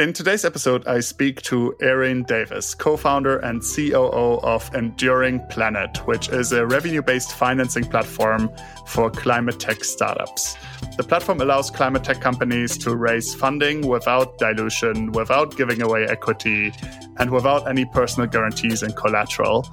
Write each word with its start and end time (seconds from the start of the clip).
In 0.00 0.12
today's 0.12 0.44
episode, 0.44 0.86
I 0.86 1.00
speak 1.00 1.42
to 1.42 1.74
Erin 1.80 2.22
Davis, 2.22 2.72
co 2.72 2.96
founder 2.96 3.38
and 3.38 3.60
COO 3.60 4.38
of 4.44 4.72
Enduring 4.72 5.40
Planet, 5.50 6.06
which 6.06 6.28
is 6.28 6.52
a 6.52 6.64
revenue 6.64 7.02
based 7.02 7.32
financing 7.32 7.82
platform 7.82 8.48
for 8.86 9.10
climate 9.10 9.58
tech 9.58 9.82
startups. 9.82 10.56
The 10.96 11.02
platform 11.02 11.40
allows 11.40 11.72
climate 11.72 12.04
tech 12.04 12.20
companies 12.20 12.78
to 12.78 12.94
raise 12.94 13.34
funding 13.34 13.88
without 13.88 14.38
dilution, 14.38 15.10
without 15.10 15.56
giving 15.56 15.82
away 15.82 16.04
equity, 16.04 16.72
and 17.16 17.30
without 17.30 17.68
any 17.68 17.84
personal 17.84 18.28
guarantees 18.28 18.84
and 18.84 18.94
collateral. 18.94 19.68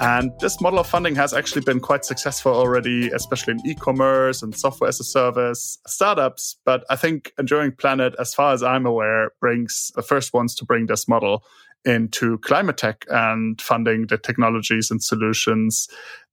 And 0.00 0.32
this 0.40 0.62
model 0.62 0.78
of 0.78 0.86
funding 0.86 1.14
has 1.16 1.34
actually 1.34 1.60
been 1.60 1.78
quite 1.78 2.06
successful 2.06 2.52
already, 2.54 3.08
especially 3.10 3.52
in 3.52 3.66
e 3.66 3.74
commerce 3.74 4.42
and 4.42 4.56
software 4.56 4.88
as 4.88 4.98
a 4.98 5.04
service 5.04 5.78
startups. 5.86 6.56
But 6.64 6.84
I 6.88 6.96
think 6.96 7.32
Enduring 7.38 7.72
Planet, 7.72 8.14
as 8.18 8.32
far 8.32 8.54
as 8.54 8.62
I'm 8.62 8.86
aware, 8.86 9.32
brings 9.40 9.92
the 9.94 10.02
first 10.02 10.32
ones 10.32 10.54
to 10.54 10.64
bring 10.64 10.86
this 10.86 11.06
model 11.06 11.44
into 11.84 12.38
climate 12.38 12.78
tech 12.78 13.04
and 13.10 13.60
funding 13.60 14.06
the 14.06 14.16
technologies 14.16 14.90
and 14.90 15.02
solutions 15.02 15.88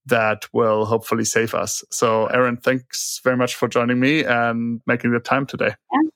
that 0.05 0.48
will 0.54 0.86
hopefully 0.86 1.26
save 1.26 1.54
us. 1.54 1.84
So, 1.91 2.27
Erin, 2.27 2.58
thanks 2.58 3.20
very 3.24 3.36
much 3.36 3.55
for 3.55 3.68
joining 3.68 3.99
me 3.99 4.24
and 4.24 4.82
making 4.88 5.12
the 5.12 5.20
time 5.20 5.46
today. 5.46 5.74
Yeah. 5.91 6.10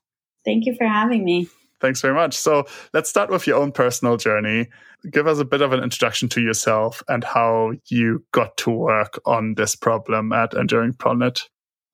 Thank 0.45 0.65
you 0.65 0.75
for 0.75 0.87
having 0.87 1.25
me. 1.25 1.49
Thanks 1.81 1.99
very 1.99 2.13
much. 2.13 2.35
So, 2.35 2.65
let's 2.93 3.09
start 3.09 3.29
with 3.29 3.45
your 3.45 3.57
own 3.57 3.73
personal 3.73 4.15
journey. 4.15 4.69
Give 5.09 5.27
us 5.27 5.39
a 5.39 5.45
bit 5.45 5.61
of 5.61 5.73
an 5.73 5.83
introduction 5.83 6.29
to 6.29 6.41
yourself 6.41 7.01
and 7.07 7.23
how 7.23 7.71
you 7.89 8.23
got 8.31 8.55
to 8.57 8.69
work 8.69 9.19
on 9.25 9.55
this 9.55 9.75
problem 9.75 10.31
at 10.31 10.53
Enduring 10.53 10.93
Planet. 10.93 11.49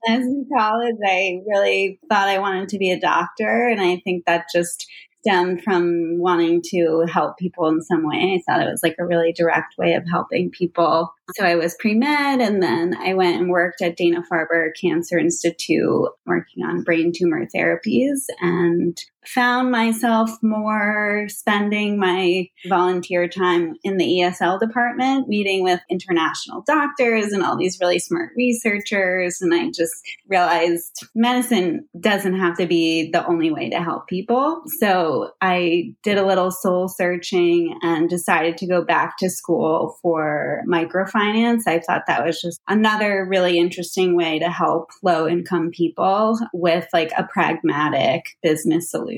As 0.08 0.20
in 0.20 0.48
college, 0.56 0.96
I 1.06 1.40
really 1.48 2.00
thought 2.10 2.28
I 2.28 2.40
wanted 2.40 2.70
to 2.70 2.78
be 2.78 2.92
a 2.92 3.00
doctor, 3.00 3.68
and 3.68 3.82
I 3.82 4.02
think 4.04 4.26
that 4.26 4.46
just 4.54 4.86
stemmed 5.22 5.64
from 5.64 6.20
wanting 6.20 6.62
to 6.64 7.06
help 7.12 7.38
people 7.38 7.68
in 7.68 7.82
some 7.82 8.08
way. 8.08 8.40
I 8.40 8.42
thought 8.46 8.66
it 8.66 8.70
was 8.70 8.82
like 8.84 8.96
a 9.00 9.06
really 9.06 9.34
direct 9.34 9.76
way 9.78 9.94
of 9.94 10.04
helping 10.10 10.52
people. 10.52 11.14
So 11.36 11.44
I 11.44 11.56
was 11.56 11.76
pre 11.80 11.96
med, 11.96 12.42
and 12.42 12.62
then 12.62 12.96
I 12.98 13.14
went 13.14 13.42
and 13.42 13.50
worked 13.50 13.82
at 13.82 13.98
Dana 13.98 14.24
Farber 14.32 14.70
Cancer 14.80 15.18
Institute 15.18 16.10
working 16.26 16.64
on 16.64 16.84
brain 16.84 17.12
tumor 17.16 17.46
therapies 17.54 18.26
and 18.42 18.98
found 19.28 19.72
myself 19.72 20.32
more 20.42 21.28
spending 21.28 22.00
my 22.00 22.50
volunteer 22.68 23.28
time 23.28 23.76
in 23.84 23.98
the 23.98 24.06
ESL 24.06 24.60
department, 24.60 25.28
meeting 25.28 25.64
with 25.64 25.82
international 25.90 26.64
doctors 26.66 27.34
and 27.34 27.44
all 27.44 27.58
these 27.58 27.78
really 27.82 28.00
smart 28.00 28.32
researchers. 28.38 29.42
And 29.42 29.54
I 29.54 29.68
just 29.68 29.94
realized 30.28 31.06
medicine 31.14 31.88
doesn't 32.00 32.40
have 32.40 32.58
to 32.58 32.66
be 32.66 33.12
the 33.12 33.26
only 33.28 33.52
way 33.52 33.70
to 33.70 33.84
help 33.84 34.08
people. 34.08 34.64
So 34.80 35.32
I 35.42 35.94
did 36.04 36.18
a 36.18 36.26
little 36.26 36.52
soul 36.52 36.88
searching 36.88 37.78
and 37.82 38.10
decided 38.10 38.58
to 38.58 38.68
go 38.68 38.84
back 38.84 39.18
to 39.20 39.30
school 39.30 39.98
for 40.02 40.64
microfinance. 40.68 41.64
I 41.68 41.80
thought 41.80 42.04
that 42.08 42.26
was 42.26 42.42
just 42.42 42.62
another 42.68 43.26
really 43.28 43.58
interesting 43.58 44.16
way 44.16 44.40
to 44.40 44.50
help 44.50 44.92
low 45.04 45.28
income 45.28 45.72
people 45.72 46.40
with 46.54 46.88
like 46.94 47.12
a 47.18 47.26
pragmatic 47.26 48.38
business 48.42 48.90
solution. 48.90 49.17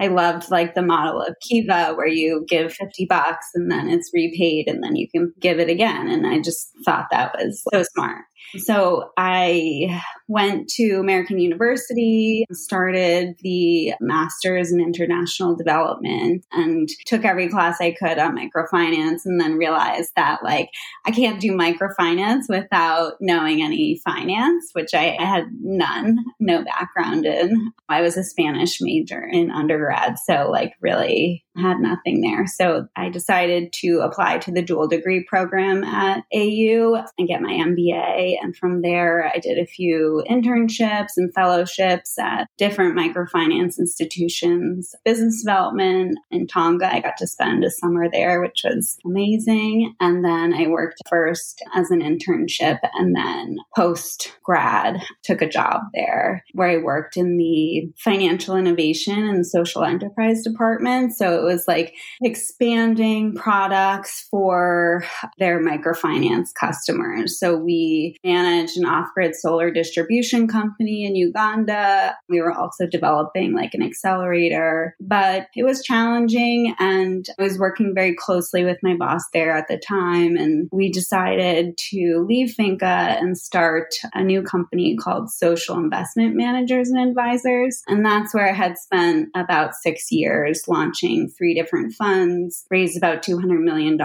I 0.00 0.08
loved 0.08 0.50
like 0.50 0.74
the 0.74 0.82
model 0.82 1.20
of 1.20 1.36
Kiva 1.48 1.94
where 1.94 2.08
you 2.08 2.44
give 2.48 2.72
50 2.72 3.06
bucks 3.08 3.46
and 3.54 3.70
then 3.70 3.88
it's 3.88 4.10
repaid 4.12 4.66
and 4.68 4.82
then 4.82 4.96
you 4.96 5.08
can 5.08 5.32
give 5.40 5.60
it 5.60 5.68
again. 5.68 6.08
And 6.08 6.26
I 6.26 6.40
just 6.40 6.70
thought 6.84 7.06
that 7.10 7.34
was 7.34 7.62
so 7.72 7.84
smart. 7.94 8.24
So 8.58 9.10
I 9.16 10.00
went 10.28 10.68
to 10.70 10.94
American 10.94 11.38
University, 11.38 12.46
started 12.52 13.36
the 13.42 13.94
master's 14.00 14.72
in 14.72 14.80
international 14.80 15.56
development 15.56 16.46
and 16.52 16.88
took 17.06 17.24
every 17.24 17.48
class 17.48 17.80
I 17.80 17.92
could 17.92 18.18
on 18.18 18.36
microfinance 18.36 19.22
and 19.24 19.40
then 19.40 19.58
realized 19.58 20.12
that 20.16 20.42
like 20.42 20.70
I 21.04 21.10
can't 21.10 21.40
do 21.40 21.52
microfinance 21.52 22.44
without 22.48 23.14
knowing 23.20 23.62
any 23.62 24.00
finance, 24.04 24.70
which 24.72 24.94
I, 24.94 25.16
had 25.24 25.46
none, 25.60 26.18
no 26.38 26.64
background 26.64 27.24
in. 27.24 27.72
I 27.88 28.02
was 28.02 28.16
a 28.16 28.24
Spanish 28.24 28.80
major 28.80 29.22
in 29.22 29.50
undergrad. 29.50 30.18
So 30.18 30.50
like 30.50 30.74
really 30.80 31.44
had 31.56 31.78
nothing 31.78 32.20
there. 32.20 32.46
So 32.46 32.88
I 32.96 33.08
decided 33.08 33.72
to 33.80 34.00
apply 34.00 34.38
to 34.38 34.52
the 34.52 34.62
dual 34.62 34.88
degree 34.88 35.24
program 35.24 35.84
at 35.84 36.24
AU 36.34 37.04
and 37.18 37.28
get 37.28 37.42
my 37.42 37.52
MBA. 37.52 38.33
And 38.40 38.56
from 38.56 38.82
there, 38.82 39.30
I 39.34 39.38
did 39.38 39.58
a 39.58 39.66
few 39.66 40.24
internships 40.28 41.12
and 41.16 41.32
fellowships 41.34 42.18
at 42.18 42.48
different 42.58 42.96
microfinance 42.96 43.78
institutions, 43.78 44.94
business 45.04 45.42
development 45.42 46.18
in 46.30 46.46
Tonga. 46.46 46.92
I 46.92 47.00
got 47.00 47.16
to 47.18 47.26
spend 47.26 47.64
a 47.64 47.70
summer 47.70 48.08
there, 48.10 48.40
which 48.40 48.62
was 48.64 48.98
amazing. 49.04 49.94
And 50.00 50.24
then 50.24 50.54
I 50.54 50.66
worked 50.66 51.00
first 51.08 51.62
as 51.74 51.90
an 51.90 52.00
internship 52.00 52.78
and 52.94 53.14
then 53.14 53.58
post 53.76 54.32
grad 54.42 55.02
took 55.22 55.42
a 55.42 55.48
job 55.48 55.82
there 55.94 56.44
where 56.52 56.68
I 56.68 56.76
worked 56.82 57.16
in 57.16 57.36
the 57.36 57.90
financial 57.98 58.56
innovation 58.56 59.18
and 59.18 59.46
social 59.46 59.84
enterprise 59.84 60.42
department. 60.42 61.16
So 61.16 61.38
it 61.38 61.44
was 61.44 61.64
like 61.66 61.94
expanding 62.22 63.34
products 63.34 64.26
for 64.30 65.04
their 65.38 65.62
microfinance 65.62 66.48
customers. 66.58 67.38
So 67.38 67.56
we 67.56 68.13
managed 68.24 68.76
an 68.76 68.84
off 68.84 69.08
grid 69.14 69.34
solar 69.34 69.70
distribution 69.70 70.46
company 70.46 71.04
in 71.04 71.16
Uganda. 71.16 72.16
We 72.28 72.40
were 72.40 72.52
also 72.52 72.86
developing 72.86 73.54
like 73.54 73.74
an 73.74 73.82
accelerator, 73.82 74.94
but 75.00 75.48
it 75.54 75.64
was 75.64 75.82
challenging. 75.82 76.74
And 76.78 77.26
I 77.38 77.42
was 77.42 77.58
working 77.58 77.92
very 77.94 78.14
closely 78.14 78.64
with 78.64 78.78
my 78.82 78.94
boss 78.96 79.22
there 79.32 79.56
at 79.56 79.68
the 79.68 79.78
time. 79.78 80.36
And 80.36 80.68
we 80.72 80.90
decided 80.90 81.76
to 81.90 82.24
leave 82.28 82.52
Finca 82.52 82.84
and 82.84 83.36
start 83.36 83.94
a 84.14 84.22
new 84.22 84.42
company 84.42 84.96
called 84.96 85.30
Social 85.30 85.76
Investment 85.76 86.34
Managers 86.34 86.90
and 86.90 87.08
Advisors. 87.08 87.82
And 87.86 88.04
that's 88.04 88.34
where 88.34 88.48
I 88.48 88.52
had 88.52 88.78
spent 88.78 89.28
about 89.34 89.74
six 89.74 90.10
years 90.10 90.62
launching 90.68 91.28
three 91.36 91.54
different 91.54 91.94
funds, 91.94 92.64
raised 92.70 92.96
about 92.96 93.22
$200 93.22 93.62
million 93.62 93.98